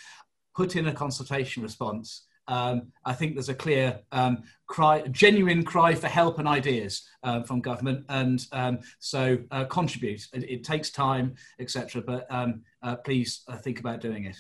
[0.55, 2.27] put in a consultation response.
[2.49, 7.43] Um, I think there's a clear um, cry, genuine cry for help and ideas um,
[7.43, 10.29] from government, and um, so uh, contribute.
[10.33, 12.03] It, it, takes time, etc.
[12.03, 14.37] But um, uh, please uh, think about doing it.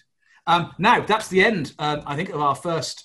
[0.46, 3.02] Um, now that's the end, I think, of our first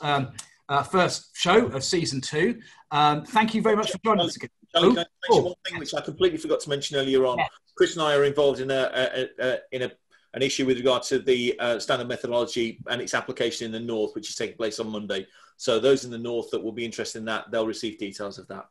[0.71, 2.61] uh, first show of season two.
[2.91, 4.49] Thank you very much for joining us again.
[4.73, 7.39] Charlie, can I mention one thing which I completely forgot to mention earlier on?
[7.75, 9.91] Chris and I are involved in a, a, a in a
[10.33, 14.15] an issue with regard to the uh, standard methodology and its application in the north,
[14.15, 15.27] which is taking place on Monday.
[15.57, 18.47] So those in the north that will be interested in that, they'll receive details of
[18.47, 18.67] that.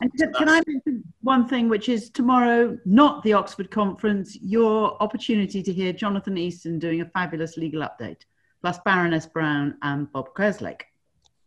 [0.00, 5.00] And can, can I mention one thing, which is tomorrow, not the Oxford conference, your
[5.02, 8.22] opportunity to hear Jonathan Easton doing a fabulous legal update,
[8.60, 10.82] plus Baroness Brown and Bob Kerslake.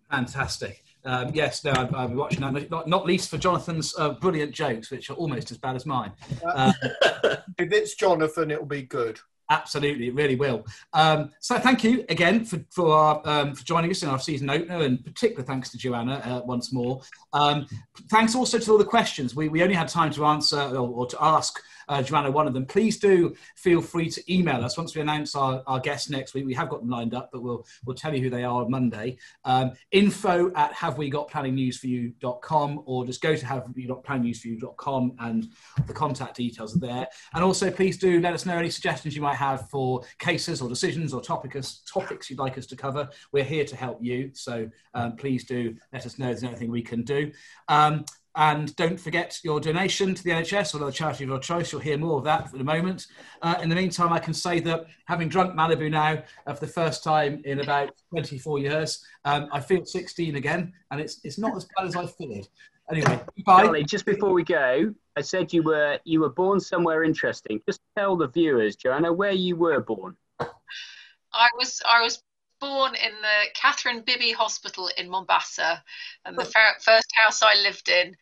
[0.09, 0.83] Fantastic.
[1.05, 2.69] Um, yes, no, I'll, I'll, be watching that.
[2.69, 6.11] Not, not least for Jonathan's uh, brilliant jokes, which are almost as bad as mine.
[6.45, 6.73] Uh,
[7.57, 9.19] if it's Jonathan, it'll be good.
[9.51, 10.63] Absolutely, it really will.
[10.93, 14.49] Um, so thank you again for for, our, um, for joining us in our season
[14.49, 17.01] opener, and particular thanks to Joanna uh, once more.
[17.33, 17.65] Um,
[18.11, 19.35] thanks also to all the questions.
[19.35, 22.53] We, we only had time to answer or, or to ask uh, Joanna one of
[22.53, 22.65] them.
[22.65, 26.45] Please do feel free to email us once we announce our, our guests next week.
[26.45, 28.71] We have got them lined up, but we'll we'll tell you who they are on
[28.71, 29.17] Monday.
[29.43, 33.63] Um, info at have we got planning news for havewegotplanningNewsForYou.com or just go to have
[33.63, 35.49] havewegotplanningNewsForYou.com and
[35.87, 37.07] the contact details are there.
[37.33, 40.69] And also please do let us know any suggestions you might have for cases or
[40.69, 43.09] decisions or topics topics you'd like us to cover.
[43.31, 46.71] We're here to help you, so um, please do let us know if there's anything
[46.71, 47.31] we can do.
[47.67, 48.05] Um,
[48.39, 51.73] and don't forget your donation to the NHS or the charity of your choice.
[51.73, 53.07] You'll hear more of that for the moment.
[53.41, 56.71] Uh, in the meantime, I can say that having drunk Malibu now uh, for the
[56.71, 61.53] first time in about 24 years, um, I feel 16 again, and it's it's not
[61.57, 62.47] as bad as I feared.
[62.89, 63.63] Anyway, bye.
[63.63, 67.61] Charlie, just before we go, I said you were you were born somewhere interesting.
[67.67, 70.15] Just tell the viewers, Joanna, where you were born.
[70.39, 72.23] I was I was
[72.61, 75.83] born in the Catherine Bibby Hospital in Mombasa,
[76.23, 78.15] and the first house I lived in.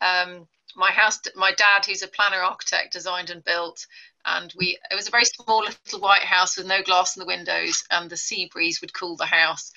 [0.00, 0.46] Um,
[0.76, 3.86] my house, my dad, who's a planner architect, designed and built,
[4.24, 4.78] and we.
[4.90, 8.08] It was a very small little white house with no glass in the windows, and
[8.08, 9.72] the sea breeze would cool the house.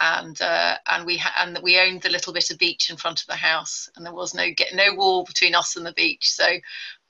[0.00, 3.20] And uh, and we ha- and we owned the little bit of beach in front
[3.20, 6.32] of the house, and there was no get no wall between us and the beach.
[6.32, 6.44] So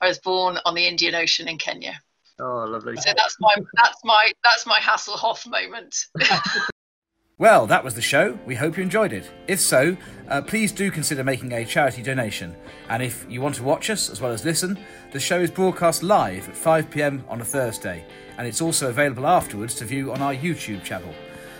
[0.00, 2.02] I was born on the Indian Ocean in Kenya.
[2.38, 2.96] Oh, lovely.
[2.96, 6.06] So that's my that's my that's my Hasselhoff moment.
[7.38, 8.38] well, that was the show.
[8.46, 9.30] We hope you enjoyed it.
[9.46, 9.96] If so,
[10.32, 12.56] uh, please do consider making a charity donation.
[12.88, 14.78] And if you want to watch us as well as listen,
[15.12, 18.02] the show is broadcast live at 5 pm on a Thursday,
[18.38, 21.14] and it's also available afterwards to view on our YouTube channel.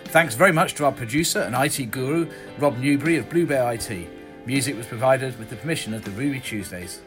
[0.07, 4.09] Thanks very much to our producer and IT guru, Rob Newbury of Blue Bear IT.
[4.47, 7.03] Music was provided with the permission of the Ruby Tuesdays.